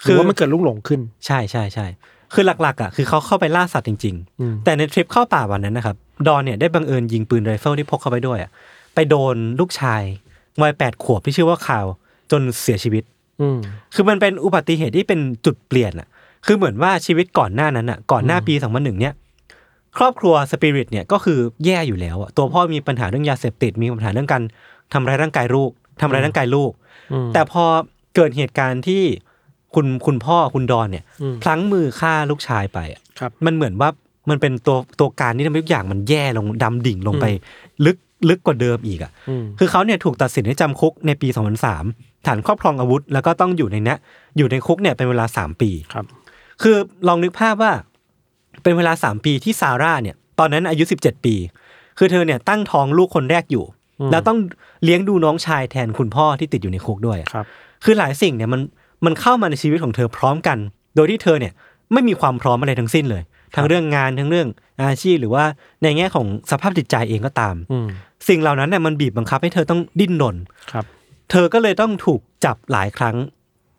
[0.03, 1.85] คืคืออว่ามันเกิดลูกหลงขึ้น ใช่ใช่ใช่
[2.33, 5.95] คือหลักๆอะคือเขาเข้าไปล่าสัตว์จริงอืมๆแต่ในทริปเข้าป่าวันนั้นนะครับ
[6.27, 8.51] ดอนเนี่ยได้บังเอิญยิงปืนไรเฟิลที่พกเข้าไปด้วยอะ
[8.95, 10.01] ไปโดนลูกชาย
[10.61, 11.85] วัยแปดขวบที่ชื่อว่าไคล์
[12.31, 13.03] จนเสียชีวิต
[13.41, 13.57] อืม
[13.93, 16.07] คือมันเป็นอุบัติเหตุที่เป็นจุดเปลี่ยนอะ
[16.45, 19.13] คือเหมือนว่าชีวิตก่อนหน้านั้นอะ ก่อนหน้าปีสองพันหนึ่งเนี่ย
[19.97, 24.43] ครอบครัวสปิริตเนี่ยก็คือแย่อยู่แล้วอะตัวพ่อมีปัญหาเรื่องยาเสพติดมีปัญหาเรื่องการ
[24.93, 25.71] ทำร้ายร่างกายลูก
[26.01, 26.71] ทำร้ายร่างกายลูก
[27.11, 27.63] อืมแต่พอ
[28.15, 29.03] เกิดเหตุการณ์ที่
[29.75, 33.89] คุณคุณพ่อคุณดอนเนี่ยอืมพลั้งมือฆ่าลูกชายไปอะครับมันเหมือนว่า
[34.29, 37.25] มันเป็นตัวตัวการที่ทำให้ทุกอย่างมันแย่ลงดำดิ่งลงไป
[37.85, 37.97] ลึก
[38.29, 41.27] ลึกกว่าเดิมอีกอะอืมคือเขาเนี่ยถูกตัดสินให้จำคุกในปี
[41.77, 43.97] 2003 ฐานครอบครองอาวุธ แล้วก็ต้องอยู่ในเนี้ย
[44.37, 46.05] อยู่ในคุกเนี่ยเป็นเวลา 3 ปีครับ
[46.61, 46.77] คือ
[47.07, 47.71] ลองนึกภาพว่า
[48.63, 51.35] เป็นเวลา 3 ปีที่ซาร่าเนี่ย ตอนนั้นอายุ 17 ปี
[51.97, 53.76] คือเธอเนี่ยตั้งท้องลูกคนแรกอยู่อืม
[54.11, 54.37] แล้วต้อง
[54.83, 57.45] เลี้ยงดูน้องชายแทนคุณพ่อที่ติดอยู่ในคุกด้วยอะครับ
[57.83, 58.61] คือหลายสิ่งเนี่ยมัน
[59.05, 60.57] มันเข้ามาในชีวิตของเธอพร้อมกัน
[60.95, 61.53] โดยที่เธอเนี่ย
[61.93, 63.23] ไม่มีความพร้อมอะไรทั้งสิ้นเลย
[63.55, 64.47] ทั้งเรื่องงานทั้งเรื่อง
[64.81, 65.43] อาชีพหรือว่า
[65.83, 67.87] ในแง่ของสภาพจิตใจเองก็ตามอืม
[68.27, 70.35] สิ่งเหล่านั้นเนี่ยมันบีบบังคับให้เธอต้องดิ้นรน
[70.71, 70.85] ครับ
[71.31, 73.15] เธอก็เลยต้องถูกจับหลายครั้ง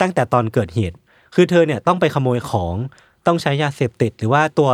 [0.01, 0.97] ตั้งแต่ตอนเกิดเหตุ
[1.35, 2.75] คือเธอเนี่ยต้องไปขโมยของ
[3.27, 4.71] ต้องใช้ยาเสพติด หรือว่าตัว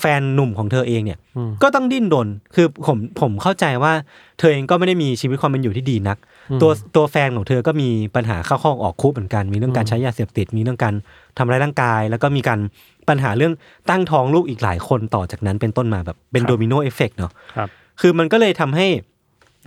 [0.00, 3.92] แฟนหนุ่มของเธอเองเนี่ยอืมก็ต้องดิ้นรนคือผมผมเข้าใจว่า
[4.38, 6.18] เธอเองก็ไม่ได้มีชีวิตความเป็นอยู่ที่ดีนัก
[6.62, 10.94] ตัวตัวแฟนของเธอก็มีปัญหาเข้าห้องออกคุกเหมือนกัน มีเรื่องการใช้ยาเสพติด มีเรื่องการ
[11.38, 12.60] ทำร้ายร่างกาย แล้วก็มีการ
[13.08, 13.52] ปัญหาเรื่อง
[13.90, 17.68] ตั้งท้องลูกอีกหลายคนต่อจากนั้นเป็นต้นมาแบบเป็นครับโดมิโนเอฟเฟกเนาะครับ
[18.00, 18.86] คือมันก็เลยทำให้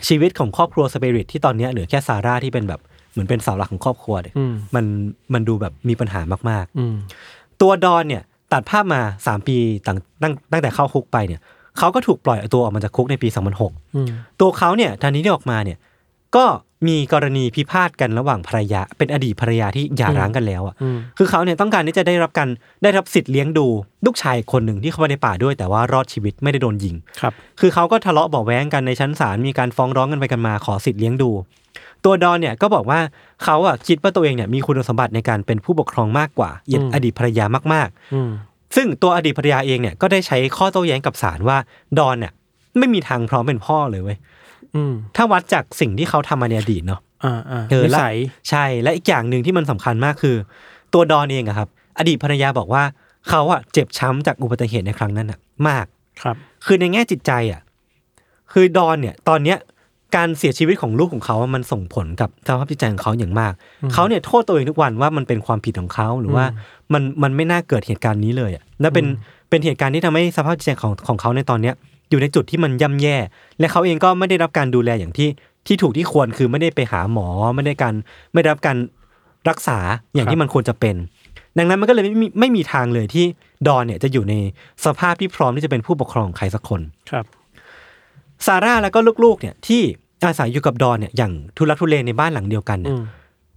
[0.08, 4.86] ชีวิตของครอบครัวสเปริตที่ตอนเนี้ยเหลือแค่ซาร่าที่เป็นแบบเหมือนเป็นเสาหลักของครอบครัวเนี่ยอืมมัน
[5.34, 9.58] มันดูแบบมีปัญหามากอืมๆ ตัวดอนเนี่ยตัดภาพมาสามปี
[9.88, 11.42] ตั้งตั้งตั้งแต่เข้าคุกไปเนี่ย
[11.78, 13.28] เขาก็ถูกปล่อยตัวออกมาจากคุกในปี
[13.62, 14.08] 2006อืม
[14.42, 15.78] ตัวเขาเนี่ยทันทีที่ออกมาเนี่ย
[16.36, 16.46] ก็
[16.88, 22.50] มีกรณีพิพาทกันระหว่างภรรยา เป็นอดีตภรรยาที่หย่าร้างกันแล้วอะอืมคือเขาเนี่ยต้องการที่จะได้รับการ
[22.84, 23.68] ได้รับสิทธิ์เลี้ยงดู
[24.06, 31.30] ลูกชายคนหนึ่งที่เข้าไปในป่าด้วย แต่ว่ารอดชีวิตไม่ได้โดนยิงครับ คือเขาก็ทะเลาะเบาะแว้งกันในชั้นศาลมีการฟ้องร้องกันไปกันมาขอสิทธิ์เลี้ยงดู
[32.06, 33.00] ตัวดอนเนี่ยก็บอกว่า
[33.44, 36.50] เขาอะคิดว่าตัวเองเนี่ยมีคุณสมบัติในการเป็นผู้ปกครองมากกว่า
[36.94, 41.58] อดีตภรรยามากอืมๆซึ่งตัวอดีตภรรยาเองเนี่ยก็ได้ใช้ข้อโต้แย้งกับศาลว่า
[42.00, 42.34] ดอนเนี่ย
[42.78, 44.18] ไม่มีทางพร้อมเป็นพ่อเลยเว้ย
[44.76, 48.16] อืมถ้าวัดจากสิ่งที่เขาทำมาในอดีตเนาะอ่าอ่าเออนิและสัย
[48.50, 50.36] ใช่และอีกอย่างหนึ่งที่มันสำคัญมากคือ
[50.94, 52.84] ตัวดอนเองอะครับ อดีตภรรยาบอกว่า
[53.30, 55.86] เขาอะเจ็บช้ำจากอุบัติเหตุในครั้งนั้นอะมาก
[56.22, 56.36] ครับ
[56.66, 57.62] คือในแง่จิตใจอะ
[58.52, 59.58] คือดอนเนี่ย ตอนเนี้ย
[60.16, 63.54] การเสียชีวิตของลูกของเขาอะมันส่งผลกับสภาพจิตใจของเขาอย่างมาก
[63.94, 66.46] เขาเนี่ยโทษตัวเองทุกวันว่ามันเป็นความผิดของเขาหรือว่า
[66.94, 69.06] มันมันไม่น่าเกิดเหตุการณ์นี้เลยอะและเป็น
[69.50, 71.76] เป็นเหตุการณ์ที่ทำให้สภาพจิตใจของของเขาในตอนเนี้ย
[72.10, 73.18] อยู่ในจุดที่มันย่ำแย่
[73.60, 75.30] และเขาเองก็ไม่ได้รับการดูแลอย่างที่
[75.68, 77.94] ที่ถูกที่ควรคือไม่ได้ไปหาหมอไม่ได้การ
[78.34, 78.78] ไม่ได้รับการ
[79.50, 79.78] รักษา
[80.16, 80.96] อย่างที่มันควรจะเป็น
[81.58, 83.26] ดังนั้นมันก็เลยไม่มีไม่มีทางเลยที่
[83.68, 84.36] ดอนเนี่ยจะอยู่ใน
[84.86, 86.82] สภาพที่พร้อมที่จะเป็นผู้ปกครองของใครสักคน
[87.12, 87.26] ครับ
[88.48, 89.82] ซาร่าแล้วก็ลูกๆเนี่ยที่
[90.26, 93.04] อาศัยอยู่กับดอนเนี่ยอย่างทุลักทุเลในบ้านหลังเดียวกันเนี่ยอืม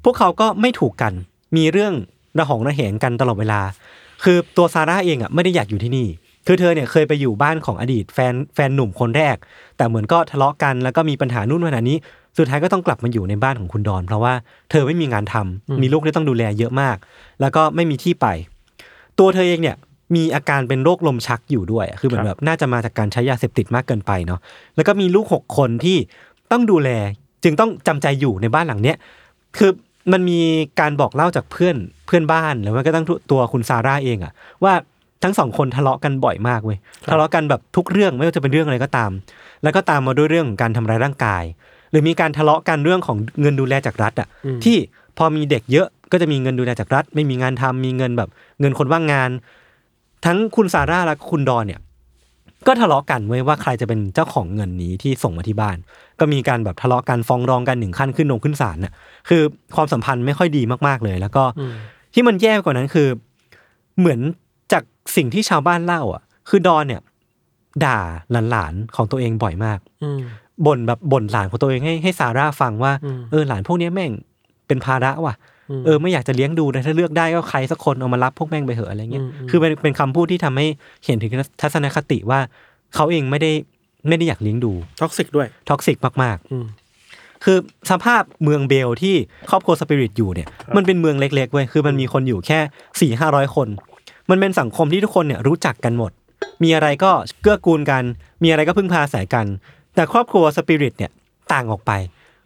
[0.05, 1.12] พวกเขาก็ไม่ถูกกัน
[1.57, 1.93] มีเรื่อง
[2.39, 3.61] ระหองระแหงกันตลอดเวลา
[4.24, 6.07] คือตัวซาร่าเองอะไม่ได้อยากอยู่ที่นี่
[6.47, 9.37] คือเธอเนี่ยเคยไปอยู่บ้านของอดีตแฟนแฟนหนุ่มคนแรก
[9.76, 11.97] แต่เหมือนก็ทะเลาะกันแล้วก็มีปัญหานู่นปัญหานี้
[12.39, 14.35] สุดท้ายก็ต้องกลับมาอยู่ในบ้านของคุณดอน เพราะว่า
[14.70, 16.97] เธอไม่มีงานทำมีลูกที่ต้องดูแลเยอะมาก
[17.41, 18.26] แล้วก็ไม่มีที่ไป
[19.18, 19.76] ตัวเธอเองเนี่ย
[20.14, 24.40] มีอาการเป็นโรคลมชักอยู่ด้วยอะคือเหมือนแบบน่าจะมาจากการใช้ยาเสพติดมากเกินไปเนาะ
[24.76, 25.96] แล้วก็มีลูกหกคนที่
[26.52, 26.90] ต้องดูแล
[27.44, 28.96] จึงต้องจำใจอยู่ในบ้านหลังเนี้ย
[29.57, 29.70] คือ
[30.12, 30.40] มันมี
[30.80, 31.76] การบอกเล่าจากเพื่อน
[32.07, 34.32] เพื่อนบ้านหรือว่าก็ตั้งตัวคุณซาร่าเองอะ
[34.64, 34.74] ว่า
[35.22, 36.78] ทั้งสองคนทะเลาะกันบ่อยมากเว้ย
[37.11, 39.11] ทะเลาะกันแบบทุกเรื่องไม่ว่าจะเป็นเรื่องอะไรก็ตาม
[39.62, 41.44] แล้วก็ตามมาด้วยเรื่องของการทำร้ายร่างกาย
[41.90, 44.28] หรือมีการทะเลาะกันเรื่องของเงินดูแลจากรัฐอะ
[44.64, 44.76] ที่
[45.18, 48.28] พอมีเด็กเยอะก็จะมีเงินดูแลจากรัฐ ไม่มีงานทำมีเงินแบบ
[48.61, 49.30] เงินคนว่างงาน
[50.25, 51.81] ทั้งคุณซาร่าและคุณดอนเนี่ย
[52.66, 55.77] ก็ทะเลาะกันไว้ยว่าใครจะเป็นเจ้าของเงินนี้ที่ส่งมาที่บ้าน
[56.20, 58.93] ก็มีการแบบทะเลาะกันฟ้องร้องกันหนึ่งขั้นขึ้นลงขึ้นศาลน่ะ
[59.29, 59.43] คือ
[59.77, 61.45] ความสัมพันธ์ไม่ค่อยดีมากๆเลย แล้วก็
[62.14, 63.09] ที่มันแย่กว่านั้นคือ
[63.99, 64.20] เหมือน
[64.72, 64.83] จาก
[65.16, 67.03] สิ่งที่ชาวบ้านเล่า อะ คือดอนเนี่ย
[67.85, 67.99] ด่า
[68.51, 70.20] หลานๆของตัวเองบ่อยมากอืม
[70.66, 74.12] บ่นแบบบ่นหลานของตัวเองให้ให้ซาร่าฟังว่าอืมเออหลานพวกเนี้ยแม่ง
[74.66, 75.35] เป็นภาระว่ะ
[75.84, 80.66] เออไม่อยากจะเลี้ยงดูแต่ถ้าเลือกได้ก็ใครสักคนเอามารับพวกแม่งไปเหอะอะไรเงี้ยอืมอืมคือเป็นเป็นคำพูดที่ทำให้
[81.04, 82.40] เห็นถึงทัศนคติว่า
[82.94, 83.50] เขาเองไม่ได้
[84.08, 87.56] ไม่ได้อยากเลี้ยงดู toxic ด้วย toxic มากอืมๆคือ
[87.90, 89.14] สภาพเมืองเบลที่
[89.50, 92.58] ครอบครัวสปิริตอยู่เนี่ย มันเป็นเมืองเล็กๆเว้ยคือมันมีคนอยู่แค่
[93.00, 93.68] สี่ห้าร้อยคน
[94.30, 96.12] มันเป็นสังคมที่ทุกคนเนี่ยรู้จักกันหมด
[96.62, 97.10] มีอะไรก็
[97.42, 98.02] เกื้อกูลกัน
[98.42, 99.46] มีอะไรก็พึ่งพาอาศัยกัน
[99.94, 101.10] แต่ครอบครัวสปิริตเนี่ย
[101.52, 101.92] ต่างออกไป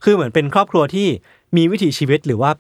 [0.05, 1.09] คือเหมือนเป็นครอบครัวที่
[1.57, 2.51] มีวิถีชีวิตหรือว่า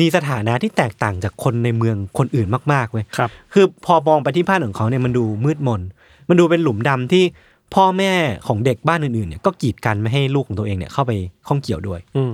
[0.00, 5.80] มีสถานะที่แตกต่างจากคนในเมืองคนอื่นมากๆเว้ยครับ คือพอมองไปที่บ้านของเขาเนี่ยมันดูมืดมน
[6.28, 7.24] มันดูเป็นหลุมดำที่
[7.74, 8.12] พ่อแม่
[8.46, 11.12] ของเด็กบ้านอื่นๆเนี่ยก็กีดกันไม่ให้ลูกของตัวเองเนี่ยเข้าไป
[11.48, 12.32] ข้องเกี่ยวด้วย อืม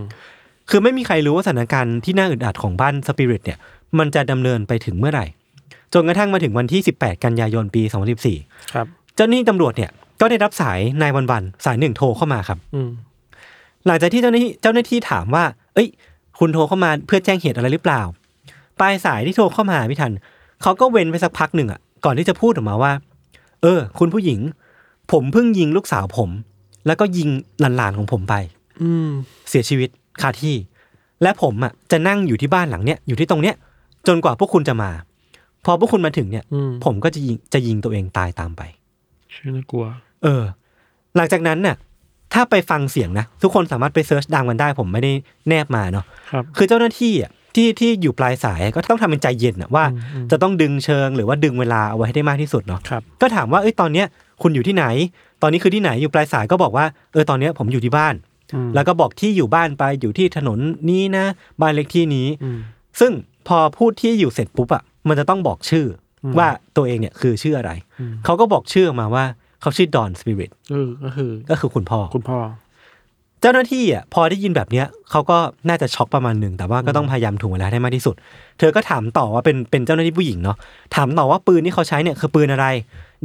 [0.70, 3.58] คือไม่มีใครรู้ว่าสถานการณ์ที่น่าอึดอัดของบ้านสปิริตเนี่ย
[3.98, 5.26] มันจะดำเนินไปถึงเมื่อไหร่
[5.94, 7.82] จนกระทั่งมาถึงวันที่ 18 กันยายนปี
[8.28, 9.90] 2014 ครับ เจ้าหน้าที่ตำรวจเนี่ย
[10.20, 12.90] ก็ได้รับสายนายวันวันๆสายหนึ่งโทรเข้ามาครับอืม
[13.86, 15.44] หลังจากที่เจ้าหน้าที่เจ้าหน้าที่ถามว่า
[15.74, 15.88] เอ้ย
[16.38, 18.02] คุณโทรเข้ามาเพื่อแจ้งเหตุอะไรหรือเปล่า
[18.80, 20.12] ปลายสายที่โทรเข้ามาพี่ทัน
[20.62, 22.92] เขาก็เว้นไปสักพักหนึ่งอะก่อนที่จะพูดออกมาว่า
[23.62, 24.40] เออ คุณผู้หญิง
[25.12, 26.30] ผมเพิ่งยิงลูกสาวผม
[26.86, 27.28] แล้วก็ยิง
[27.60, 28.34] หลานๆของผมไป
[28.82, 29.10] อืม
[29.48, 29.88] เสียชีวิต
[30.20, 30.56] คาที่
[31.22, 33.54] และผมอะจะนั่งอยู่ที่บ้านหลังเนี้ยอยู่ที่ตรงเนี้ย
[34.06, 34.90] จนกว่าพวกคุณจะมา
[35.64, 38.62] พอพวกคุณมาถึงเนี่ย อืม ผมก็จะยิงจะยิงตัวเองตายตามไป
[39.34, 39.84] ชื่อน่ากลัว
[40.22, 40.42] เออ
[41.16, 41.76] หลังจากนั้นน่ะ
[42.34, 45.12] ถ้าไปฟังเสียงนะ ทุกคนสามารถไปเซิร์ชดังกันได้ผมไม่ได้
[45.48, 54.06] แนบมาเนาะครับคือเจ้าหน้าที่อะที่ที่อยู่ปลายสายก็ต้องทำเป็นใจเย็นอะว่าอืมอืมจะต้องดึงเชิงหรือว่าดึงเวลาเอาไว้ให้ได้มากที่สุดเนาะครับก็ถามว่าเอ้ยตอนเนี้ย
[54.42, 54.84] คุณอยู่ที่ไหน
[55.42, 58.14] ตอนนี้คือที่ไหนอยู่ปลายสายก็บอกว่าเออตอนเนี้ยผมอยู่ที่บ้าน
[58.54, 60.58] อืมแล้วก็บอกที่อยู่บ้านไปอยู่ที่ถนน
[60.90, 61.24] นี้นะ
[61.60, 62.58] บ้านเล็กที่นี้อืม
[63.00, 63.12] ซึ่ง
[63.48, 65.86] พอพูดที่อยู่เสร็จปุ๊บอะมันจะต้องบอกชื่อ
[66.24, 67.70] อมว่าตัวเองเนี่ยคือชื่ออะไร
[68.00, 69.24] อืมเขาก็บอกชื่อออกมาว่า
[69.60, 72.38] เขาชื่อดอนสปิริตเออก็คือ ก็คือคุณพ่อคุณพ่อ
[73.40, 75.38] เจ้าหน้าที่อะพอได้ยินแบบเนี้ยเขาก็
[75.68, 78.14] น่าจะช็อกประมาณหนึ่งแต่ว่าก็ต้องพยายามถ่วงเวลาให้มากที่สุด
[78.58, 80.56] เธอก็ถามต่อว่าเป็นเป็นเจ้าหน้าที่ผู้หญิงเนาะ
[80.96, 82.66] ถามต่อว่าปืนที่เขาใช้เนี่ยคือปืนอะไร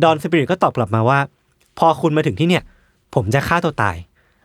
[0.03, 1.19] ดอนสปิริตก็ตอบกลับมาว่า
[1.79, 2.63] พอคุณมาถึงที่เนี่ย
[3.15, 3.95] ผมจะฆ่าตัวตาย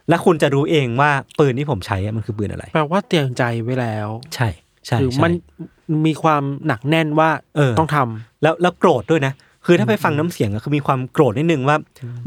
[0.09, 4.49] และคุณจะรู้เองว่าปืนที่ผมใช้อะมันคือปืนอะไรแปลว่าเตรียมใจไว้แล้ว ใช่
[4.87, 5.33] ใช่คือใช่มัน
[6.07, 9.33] มีความหนักแน่นว่าเออต้องทำแล้วแล้วโกรธด้วยนะ
[9.71, 11.77] คือถ้าไปฟังน้ำเสียงอะคือมีความโกรธนิดนึงว่า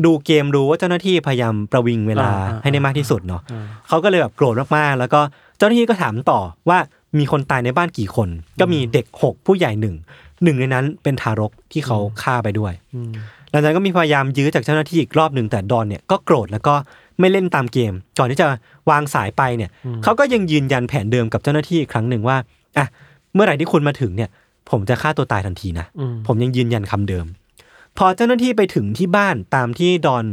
[0.05, 5.19] ดูเกมรู้ว่าเจ้าหน้าที่พยายามประวิงเวลาอ่าอ่าให้ได้มากที่สุดเนาะอ่าเขาก็เลยแบบโกรธมากๆแล้วก็
[5.57, 6.39] เจ้าหน้าที่ก็ถามต่อ
[6.69, 6.77] ว่า
[7.17, 8.29] มีคนตายในบ้านกี่คน
[8.59, 9.95] ก็มีเด็กหกผู้ใหญ่หนึ่ง
[10.43, 13.11] หนึ่งในนั้นเป็นทารกที่เขาฆ่าไปด้วยอืม
[13.51, 16.75] หลังจากนั้นก็มีพยายามยื้อจากเจ้าหน้าที่อีกรอบหนึ่งแต่ดอนเนี่ยก็โกรธแล้วก็
[17.19, 18.47] ไม่เล่นตามเกม ก่อนที่จะ
[18.89, 19.69] วางสายไปเนี่ย
[20.03, 22.37] เขาก็ยังยืนยันแผนเดิมกับเจ้าหน้าที่อีกครั้งหนึ่งว่า
[22.77, 22.85] อะ
[23.33, 24.29] เมื่อไหร่ที่คุณมาถึงเนี่ย
[24.70, 27.26] ผมจะฆ่าตัวตายทันทีนะอืมผมยังยืนยันคำเดิม
[27.97, 30.26] พอเจ้าหน้าที่ไปถึงที่บ้านตามที่ดอน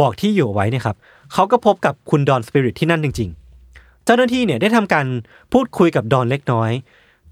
[0.00, 0.96] บอกที่อยู่ไว้เนี่ยครับ
[1.32, 3.30] เขาก็พบกับคุณดอนสปิริตที่นั่นจริง
[3.68, 5.06] ๆ เจ้าหน้าที่เนี่ยได้ทำการ
[5.52, 6.70] พูดคุยกับดอนเล็กน้อย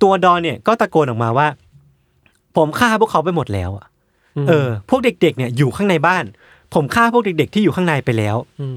[0.03, 1.49] ตัวดอนเนี่ยก็ตะโกนออกมาว่า
[2.57, 3.87] ผมฆ่าพวกเขาไปหมดแล้วอะ
[4.49, 6.25] เออ พวกเด็ก ๆ เนี่ยอยู่ข้างในบ้าน
[6.75, 8.37] ผมฆ่าพวกเด็ก ๆ ที่อยู่ข้างในไปแล้ว
[8.75, 8.77] ม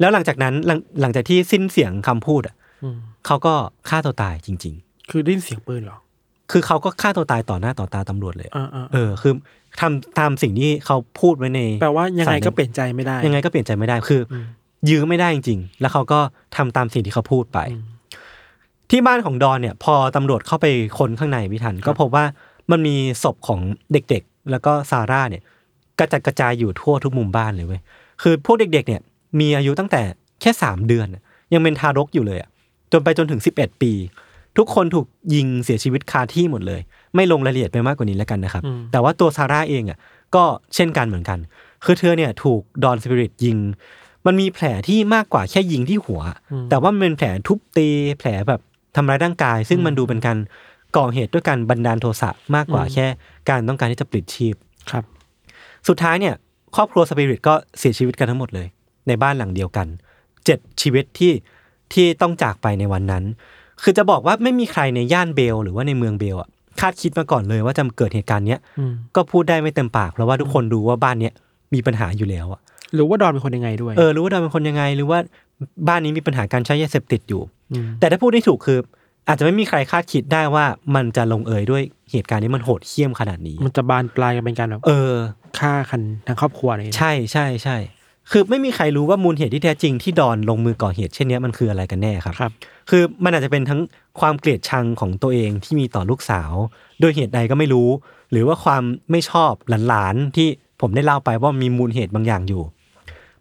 [0.00, 2.96] แล้วหลังจากนั้นหลังหลังจากที่สิ้นเสียงคำพูดอะอืม
[3.26, 3.54] เขาก็
[3.88, 4.74] ฆ่าตัวตายจริง
[5.10, 6.05] คือได้ยินเสียงปืนเหรอๆ
[6.50, 9.32] คือเขาก็ฆ่าตัวตายต่อหน้าต่อตาตำรวจเลยอ่าอ่าเออ คือ
[9.80, 14.44] ทำตามสิ่งที่เขาพูดไว้ในแปลว่ายังไงสายหนึ่งก็เปลี่ยนใจไม่ได้ ยังไงก็เปลี่ยนใจไม่ได้คืออม
[14.90, 16.20] ยื้อไม่ได้จริงๆ แล้วเขาก็
[16.56, 17.84] ทำตามสิ่งที่เขาพูดไปอืม
[18.90, 20.66] ที่บ้านของดอนเนี่ย พอตำรวจเข้าไป
[20.98, 22.24] ค้นข้างในพิทัน ก็พบว่า
[22.70, 23.60] มันมีศพของ
[23.92, 25.42] เด็กๆ แล้วก็ซาร่าเนี่ย
[25.98, 27.80] กระจัดกระจายอยู่ทั่วทุกมุมบ้านเลยเว้ย
[28.22, 29.02] คือพวกเด็ก ๆ เนี่ย
[29.40, 30.02] มีอายุตั้งแต่
[30.40, 31.22] แค่สามเดือนน่ะ
[31.52, 32.50] ยังเป็นทารกอยู่เลยอะ
[32.92, 33.92] จนไปจนถึงสิบเอ็ดปี
[34.58, 36.80] ทุกคนถูกยิงเสียชีวิตคาที่หมดเลย
[37.14, 39.98] ไม่ลงรายละเอียดไปมากกว่านี้แล้วกันนะครับอืมแต่ว่าตัวซาร่าเองอะ
[40.34, 40.44] ก็
[40.74, 41.38] เช่นกันเหมือนกัน
[41.84, 43.58] คือเธอเนี่ยถูกดอนสปิริตยิง
[44.26, 46.20] มันมีแผลที่มากกว่าแค่ยิงที่หัว
[46.70, 47.88] แต่ว่ามันเป็นแผลทุบตี
[48.18, 48.60] แผลแบบ
[48.96, 50.38] ทำร้ายร่างกาย ซึ่งมันดูเป็นการ
[50.96, 53.06] ก่อเหตุด้วยการบันดาลโทสะมากกว่าแค่
[53.50, 54.54] การต้องการที่จะปลิดชีพ
[54.90, 55.04] ครับ
[55.88, 56.34] สุดท้ายเนี่ย
[56.76, 58.66] ครอบครัวสปิริตก็เสียชีวิตกันทั้งหมดเลย
[59.08, 59.86] ในบ้านหลังเดียวกัน
[60.44, 61.32] เจ็ดชีวิตที่
[61.92, 63.24] ที่ต้องจากไปในวันนั้น
[63.82, 66.48] คือจะบอกว่าไม่มีใครในย่านเบล หรือว่าในเมืองเบลอะ
[66.80, 71.32] คาดคิดมาก่อนเลยว่าจะเกิดเหตุการณ์เนี้ยอืมก็พูดได้ไม่เต็มปาก เพราะว่าทุกคนรู้ว่าบ้านเนี้ย
[71.74, 72.60] มีปัญหาอยู่แล้วอะ
[72.94, 75.18] หรือว่าดอนเป็นคนยังไงด้วยเออรู้ว่าดอนเป็นคนยังไงหรือว่า
[75.88, 77.42] บ้านนี้มีปัญหาการใช้ยาเสพติดอยู่
[77.86, 78.78] มแต่ถ้าพูดได้ถูกคือ
[79.28, 80.64] อาจจะไม่มีใครคาดคิดได้ว่า
[80.94, 85.12] มันจะลงเอยด้วยเหตุการณ์นี้มันโหดเหี้ยมขนาดนี้ มันจะบานปลายกันเป็นการแบบเออ
[85.58, 87.76] ฆ่ากันทั้งครอบครัวเลยนะใช่ใช่ใช่
[88.30, 92.52] คือไม่มีใครรู้ว่ามูลเหตุที่แท้จริงที่ดอนลงมือก่อเหตุเช่นเนี้ยมันคืออะไรกันแน่ครับครับ
[92.90, 93.80] คือมันอาจจะเป็นทั้ง
[94.20, 96.52] ความเกลียดชังของตัวเองที่มีต่อลูกสาว
[97.00, 97.88] โดยเหตุใดก็ไม่รู้
[98.30, 99.52] หรือว่าความไม่ชอบ
[99.88, 100.48] หลานๆที่
[100.80, 102.62] ผมได้เล่าไปว่ามีมูลเหตุบางอย่างอยู่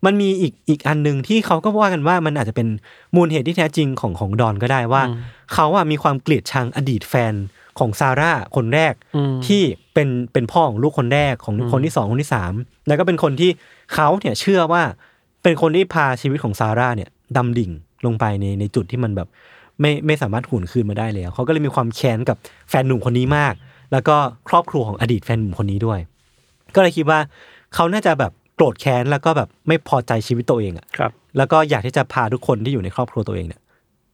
[0.06, 2.68] มันมีอีกอีกอันหนึ่งที่เขาก็ว่ากันว่ามันอาจจะเป็น
[3.16, 5.16] มูลเหตุที่แท้จริงของของดอนก็ได้ว่าอืม
[5.54, 7.34] เขาอะมีความเกลียดชังอดีตแฟน
[7.80, 9.62] ของซาร่าคนแรกอืมที่
[9.94, 12.54] เป็นเป็นพ่อของลูกคนแรกของคนที่สองคนที่สาม
[12.88, 13.52] แล้วก็เป็นคนที่
[13.94, 14.84] เขาเนี่ยเชื่อว่า
[15.44, 17.72] เป็นคนที่พาชีวิตของซาร่าเนี่ยดำดิ่ง
[18.06, 19.28] ลงไปในในจุดที่มันแบบ
[19.82, 22.38] ไม่ไม่สามารถหุนคืนมาได้แล้วเขาก็เลยมีความแค้นกับ
[22.70, 23.54] แฟนหนุ่มคนนี้มาก
[23.92, 24.16] แล้วก็
[24.50, 26.00] ครอบครัวของอดีตแฟนหนุ่มคนนี้ด้วย
[26.76, 27.20] ก็เลยคิดว่า
[27.74, 33.62] เขาน่าจะแบบโกรธแค้นแล้วก็แบบไม่พอใจชีวิตตัวเองอะครับแล้วก็อยากที่จะพาทุกคนที่อยู่ในครอบครัวตัวเองเนี่ย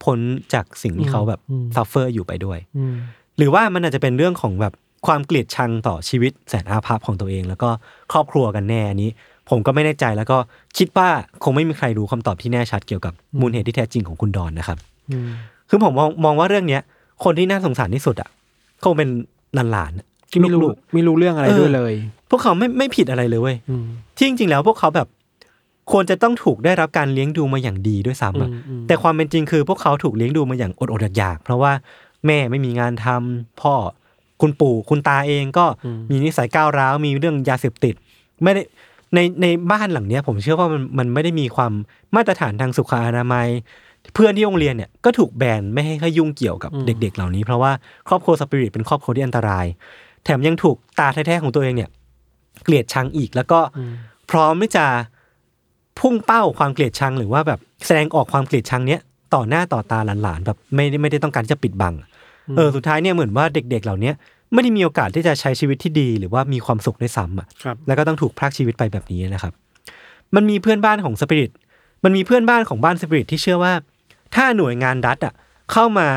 [0.04, 0.18] พ้น
[0.54, 2.94] จากสิ่งที่เขาแบบอืม suffer อยู่ไปด้วยอืม
[3.36, 4.74] หรือว่ามันอาจจะเป็นเรื่องของแบบ
[5.06, 7.70] ความเกลียดชังต่อชีวิตแสนอาภัพของตัวเอง แล้วก็
[8.12, 9.10] ครอบครัวกันแน่อันนี้
[9.52, 10.38] ผมก็ไม่แน่ใจแล้วก็
[10.78, 11.08] คิดว่า
[11.44, 14.78] คงไม่มีใครรู้คำตอบที่แน่ชัดเกี่ยวกับมูลเหตุที่แท้จริงของคุณดอนนะครับ
[15.10, 15.28] อืม
[15.68, 16.82] คือผมมองมองว่าเรื่องเนี้ย
[17.24, 18.28] คนที่น่าสงสารที่สุดอะ
[18.84, 19.08] คงเป็น
[19.72, 23.84] หลานๆที่ไม่รู้ลูกไม่รู้เรื่องอะไรเออด้วยเลยๆพวกเขาไม่ไม่ผิดอะไรเลยเว้ยอืม
[24.16, 25.08] ที่จริงๆแล้วพวกเขาแบบ
[25.92, 31.72] ควรจะต้องถูกได้รับการเลี้ยงดูมาอย่างดีด้วยซ้ำอะอืมอืมแต่ความเป็นจริงคือพวกเขาถูกเลี้ยงดูมาอย่างอดๆอยากๆเพราะว่า
[32.26, 33.74] แม่ไม่มีงานทำพ่อ
[34.40, 35.66] คุณปู่คุณตาเองก็
[36.10, 37.94] มีนิสัยก้าวร้าวมีเรื่องยาเสพติด
[38.42, 38.62] ไม่ได้
[39.14, 41.72] ในในบ้านหลังเนี้ยผมเชื่อว่ามันมันไม่ได้มีความ
[42.16, 43.48] มาตรฐานทางสุขอนามัย
[44.14, 47.72] เพื่อนที่โรงเรียนเนี่ยก็ถูกแบนไม่ให้เขายุ่งเกี่ยวกับเด็ก ๆ เหล่านี้ เพราะว่า
[48.08, 49.66] ครอบครัวสปิริตเป็นครอบครัวที่อันตราย
[50.24, 51.90] แถมยังถูกตาแท้ๆของตัวเองเนี่ย
[52.64, 53.60] เกลียดชังอีกแล้วก็
[54.30, 54.86] พร้อมที่จะ
[56.00, 59.00] พุ่งเป้าความเกลียดชัง หรือว่าแบบแสดงออกความเกลียดชังเนี้ย
[59.34, 61.94] ต่อหน้าต่อตาหลานๆแบบไม่ได้ไม่ได้ต้องการที่จะปิดบัง
[62.56, 64.14] เออสุดท้ายเนี่ยเหมือนว่าเด็ก ๆ เหล่าเนี้ย
[64.52, 69.52] ไม่ได้มีโอกาสที่จะใช้ชีวิตที่ดี หรือว่ามีความสุขได้วยซ้ำอะครับแล้วก็ต้องถูกพรากชีวิตไปแบบนี้นะครับ
[70.34, 71.50] มันมีเพื่อนบ้านของสปิริต
[72.04, 73.72] มันมีเพื่อนบ้านของบ้านสปิริตที่เชื่อว่า
[74.34, 75.34] ถ้าหน่วยงานรัฐอะ
[75.72, 76.08] เข้ามา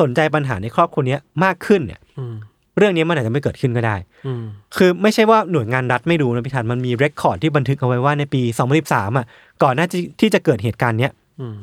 [0.00, 2.34] สนใจปัญหาในครอบครัวเนี้ยมากขึ้นเนี่ยอืม
[2.78, 4.44] เรื่องนี้มันอาจจะไม่เกิดขึ้นก็ได้อืม
[4.76, 8.42] คือไม่ใช่ว่าหน่วยงานรัฐไม่รู้นะพี่ธันมันมีเรคคอร์ดที่บันทึกเอาไว้ว่าในปี
[8.80, 9.26] 2013อะ
[9.62, 11.56] ก่อนหน้าที่ที่จะเกิดเหตุการณ์เนี้ยอืม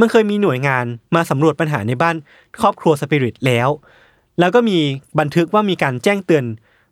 [0.00, 2.16] มันเคยมีหน่วยงานมาสำรวจปัญหาในบ้าน
[2.62, 3.68] ครอบครัวสปิริตแล้ว
[4.40, 4.78] แล้วก็มี
[5.20, 6.44] บันทึกว่ามีการแจ้งเตือน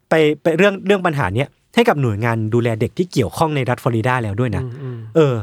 [0.09, 5.34] ไปไปเรื่องเรื่องปัญหาเนี้ยให้กับหน่วยงานดูแลเด็กที่เกี่ยวข้องในรัฐฟลอริดาแล้วด้วยนะอืมอืมเออ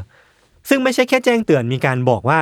[0.68, 2.38] ซึ่งไม่ใช่แค่แจ้งเตือนมีการบอกว่า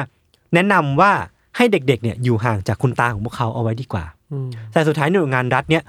[0.54, 1.12] แนะนำว่า
[1.56, 5.82] ให้เด็กๆเนี่ยอยู่ห่างจากคุณตาของพวกเขาเอาไว้ดีกว่าอืมแต่สุดท้ายหน่วยงานรัฐเนี่ย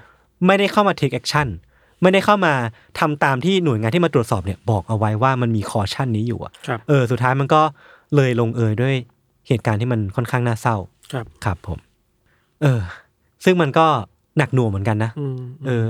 [0.46, 1.48] ไม่ได้เข้ามา take action
[2.02, 2.54] ไม่ได้เข้ามา
[3.00, 7.62] ทำตามที่หน่วยงานที่มาตรวจสอบเนี่ยบอกเอาไว้ว่ามันมีคอชั่นนี้อยู่อะครับเออสุดท้ายมันก็
[8.16, 8.96] เลยลงเอยด้วย
[9.48, 10.78] เหตุการณ์ที่มันค่อนข้างน่าเศร้า
[11.14, 11.80] ครับครับผม
[12.62, 12.82] เออ
[13.44, 13.86] ซึ่งมันก็
[14.38, 15.90] หนักหน่วงเหมือนกันนะอืมเออ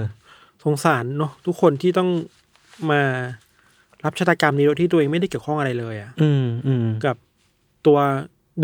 [0.63, 2.09] สงสารเนาะทุกคนที่ต้อง
[2.91, 3.01] มา
[4.03, 7.15] รับชะตากรรมนี้โดยที่ตัวเองไม่ได้เกี่ยวข้องอะไรเลยอะอืมอืมกับ
[7.85, 7.97] ตัว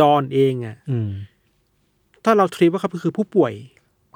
[0.01, 1.09] ดอนเองอะอืม
[2.25, 3.53] ถ้าเราทรีว่าเขาคือผู้ป่วย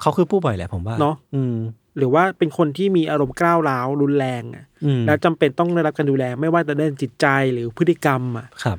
[0.00, 1.56] เขาคือผู้ป่วยแหละผมว่าเนอะอืม
[1.98, 8.78] หรือว่าเป็นคนที่มีอารมณ์กล้าวร้าวรุนแรงอะอืมแล้วจำเป็นต้องได้รับการดูแล ไม่ว่าจะด้านจิตใจหรือพฤติกรรมอะครับ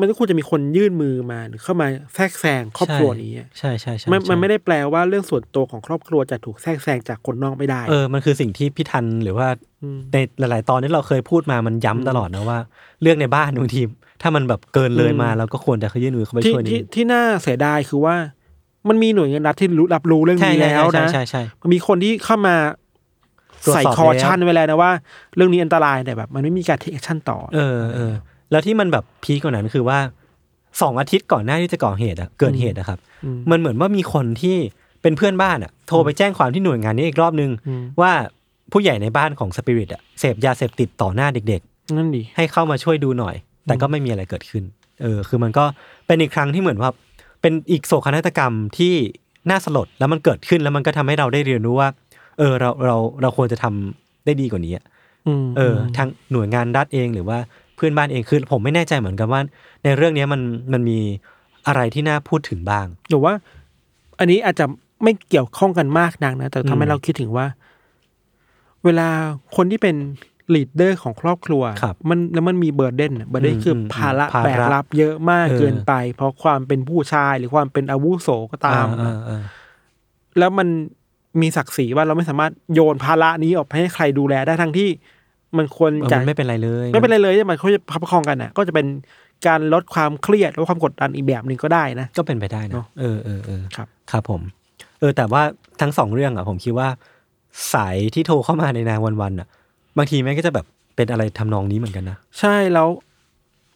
[0.00, 9.48] มันก็ควรจะมีคนยื่นมือมาหรือเข้ามาแทรกแซงครอบครัวนี้อะใช่ใช่ใช่มันมันใช่ไม่ได้แปลว่าเรื่องส่วนตัวของครอบครัวจะถูกแทรกแซงจากคนนอกไม่ได้ เออมันคือสิ่งที่พี่ทันหรือว่า
[9.96, 12.58] มในหลาย ๆ ตอนที่เราเคยพูดมามันย้ำตลอดนะว่า
[13.02, 13.82] เรื่องในบ้านบางที
[14.22, 18.16] ถ้ามันแบบเกินเลยมาอืมเราก็ควรจะยื่นมือเข้าไปที่ช่วยนิดที่นึงที่น่าเสียดายคือว่า
[18.88, 22.56] มันมีหน่วยงานรัฐที่รู้รับรู้เรื่องใช่นี้ใช่แล้วใช่นะใช่ใช่มันมีคนที่เข้ามา
[23.64, 24.90] ตรวจสอบใส่คอแล้วชั่นไว้แล้วนะว่า
[25.36, 28.12] เรื่องนี้อันตรายแต่แบบ มันไม่มีการ take action ต่อ เออเออ
[28.50, 29.98] แล้วที่มันแบบ peak กว่านั้นคือว่า
[30.80, 34.56] สองอาทิตย์ก่อนหน้าที่จะก่อเหตุอะเกิดเหตุอะครับอืมมันเหมือนว่ามีคนที่
[35.02, 38.12] เป็นเพื่อนบ้านอะโทรไปแจ้งความที่หน่วยงานนี้อีกรอบนึงอืมว่า
[38.72, 41.62] ผู้ใหญ่ในบ้านของสปิริตอะเสพยาเสพติดต่อหน้าเด็ก
[41.96, 43.34] นั่นดิๆให้เข้ามาช่วยดูหน่อย
[43.66, 44.64] แต่ก็ไม่มีอะไรเกิดขึ้น
[45.02, 45.64] เออ คือมันก็
[46.06, 46.90] เป็นอีกครั้งที่เหมือนว่า
[47.42, 48.94] เป็นอีกโศกนาฏกรรมที่
[49.50, 51.88] น่าสลดแล้วมันเกิดขึ้นแล้วมันก็ทำให้เราได้เรียนรู้ว่า
[52.38, 54.84] เออเราเราเราควรจะทำได้ดีกว่านี้อะ
[55.26, 57.38] อืมเออทางหน่วยงานรัฐเองหรือว่า
[57.76, 59.40] เพื่อนบ้านเองคือผมไม่แน่ใจเหมือนกันว่า
[59.84, 60.40] ในเรื่องเนี้ยมัน
[60.72, 60.98] มันมี
[61.66, 63.32] อะไรที่น่าพูดถึงบ้างหรือว่า
[64.18, 64.66] อันนี้อาจจะ
[65.02, 67.46] ไม่เกี่ยวข้องกันมากนักนะ แต่ทำให้อืมเราคิดถึงว่า
[68.84, 69.08] เวลา
[69.56, 69.96] คนที่เป็น
[70.54, 79.42] leader ของครอบครัวครับมันแล้วมันมี burden burden อืมคืออมภาระภาระแบกรับเยอะมากเออเกินไป เพราะความเป็นผู้ชายหรือความเป็นอาวุโสก็ตามอ่าอ่า
[80.38, 80.68] แล้วมัน
[81.40, 84.88] มีศักดิ์ศรีว่าเราไม่สามารถโยนภาระนี้ออกไปให้ใครดูแลได้ทั้งที่
[85.58, 88.86] มันควรเออจะมันไม่เป็นไรเลย ไม่เป็นไรเลยที่มันเขาจะประคองกันอะ ก็จะเป็น
[89.46, 94.40] การลดความเครียดลดความกดดันอีกแบบหนึ่งก็ได้นะ ก็เป็นไปได้เนนะอะเออเออเออครับ ครับผม
[95.00, 95.42] เออ แต่ว่า
[95.80, 96.88] ทั้งสองเรื่องอะ ผมคิดว่า
[97.74, 99.48] สายที่โทรเข้ามาในนางวันวันๆอะ
[99.98, 100.66] บางทีแม่งก็จะแบบ
[100.96, 102.88] เป็นอะไรทำนองนี้เหมือนกันนะใช่แล้ว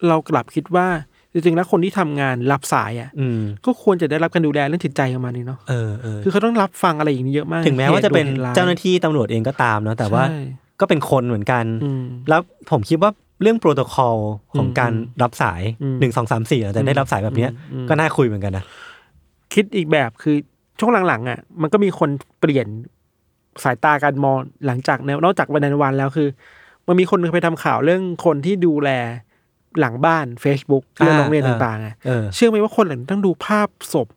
[0.08, 0.86] เรากลับคิดว่า
[1.32, 10.40] จริงๆแล้วคนที่ทำงานรับสายอะอืมก็ควรจะได้รับการดูแลเรื่องจิตใจประมาณนี้เนาะเออเออคือเขาต้องรับฟังอะไรอย่างนี้เยอะมาก ถึงแม้ว่าจะเป็นหตุด่วหตุร้ยเจ้าหน้าที่ตำรวจเองก็ตามเนาะแต่ว่าใช่
[10.80, 13.10] ก็เป็นคนเหมือนกันอืมแล้วผมคิดว่า
[13.42, 14.16] เรื่องโปรโตคอล
[14.56, 18.64] ของอืมการรับสายอืมหนึ่งสองสามสี่แต่ได้รับสายแบบเนี้ยอืมก็น่าคุยเหมือนกันนะ
[19.54, 20.36] คิดอีกแบบคือ
[20.78, 22.10] ช่วงหลังๆอะ มันก็มีคน
[22.40, 22.66] เปลี่ยน
[23.64, 26.28] สายตาการมองหลังจากแนวนอกจากวันนันวันแล้วคือ
[26.86, 28.90] มันมีคนหนึงไปทำข่าวเรื่องคนที่ดูแล
[29.80, 34.08] หลังบ้าน Facebook เรื่องโรงเรียนต่างๆอะเออเชื่อไหมว่าคนเหล่านี้ต้องดูภาพศพ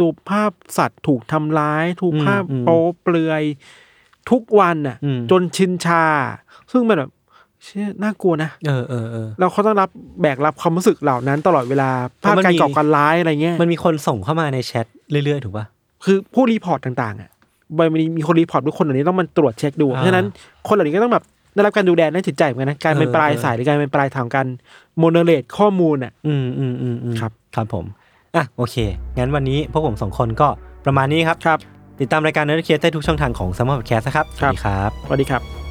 [0.00, 3.42] ดูภาพสัตว์ถูกทำร้าย ถูกอืมภาพอืมโป๊เปลือย
[4.30, 6.04] ทุกวันน่ะ อืม จนชินชา
[6.72, 7.10] ซึ่งมันแบบ
[7.64, 9.88] เชื่อน่ากลัวนะเออเออเออ เราเขาต้องรับ
[10.22, 11.90] แบกรับความรู้สึกเหล่านั้นตลอดเวลา
[12.24, 15.66] ภาพมันการมีก่อการร้ายอะไรเงี้ย มันมีคนส่งเข้ามาในแชทเรื่อยๆ ถูกป่ะ
[16.04, 17.30] คือผู้ report ต่างๆอะ
[17.78, 20.26] มันมีมีคน report ทุกคนเหล่านี้ต้องมันตรวจเช็คดูอ่าเพราะฉะนั้น
[20.68, 21.24] คนเหล่านี้ก็ต้องแบบ
[21.54, 24.46] ได้รับการดูแลด้านจิตใจเหมือนกันนะ การเป็นเออปลายเออ สายหรือการเป็นปลายทางการ
[24.98, 27.84] moderate ข้อมูลอะ อืมอืมอืมอืมครับ ครับผม
[28.36, 28.76] อะ โอเค
[29.18, 30.48] งั้นวันนี้พวกผมสองคนก็
[30.84, 35.65] ประมาณนี้ครับ ครับ ติดตามรายการเนื้อเคสได้ทุกช่องทางของ s ัมมอร์แคสนะครับสครัวัสบดีครับ สวัสดีครับ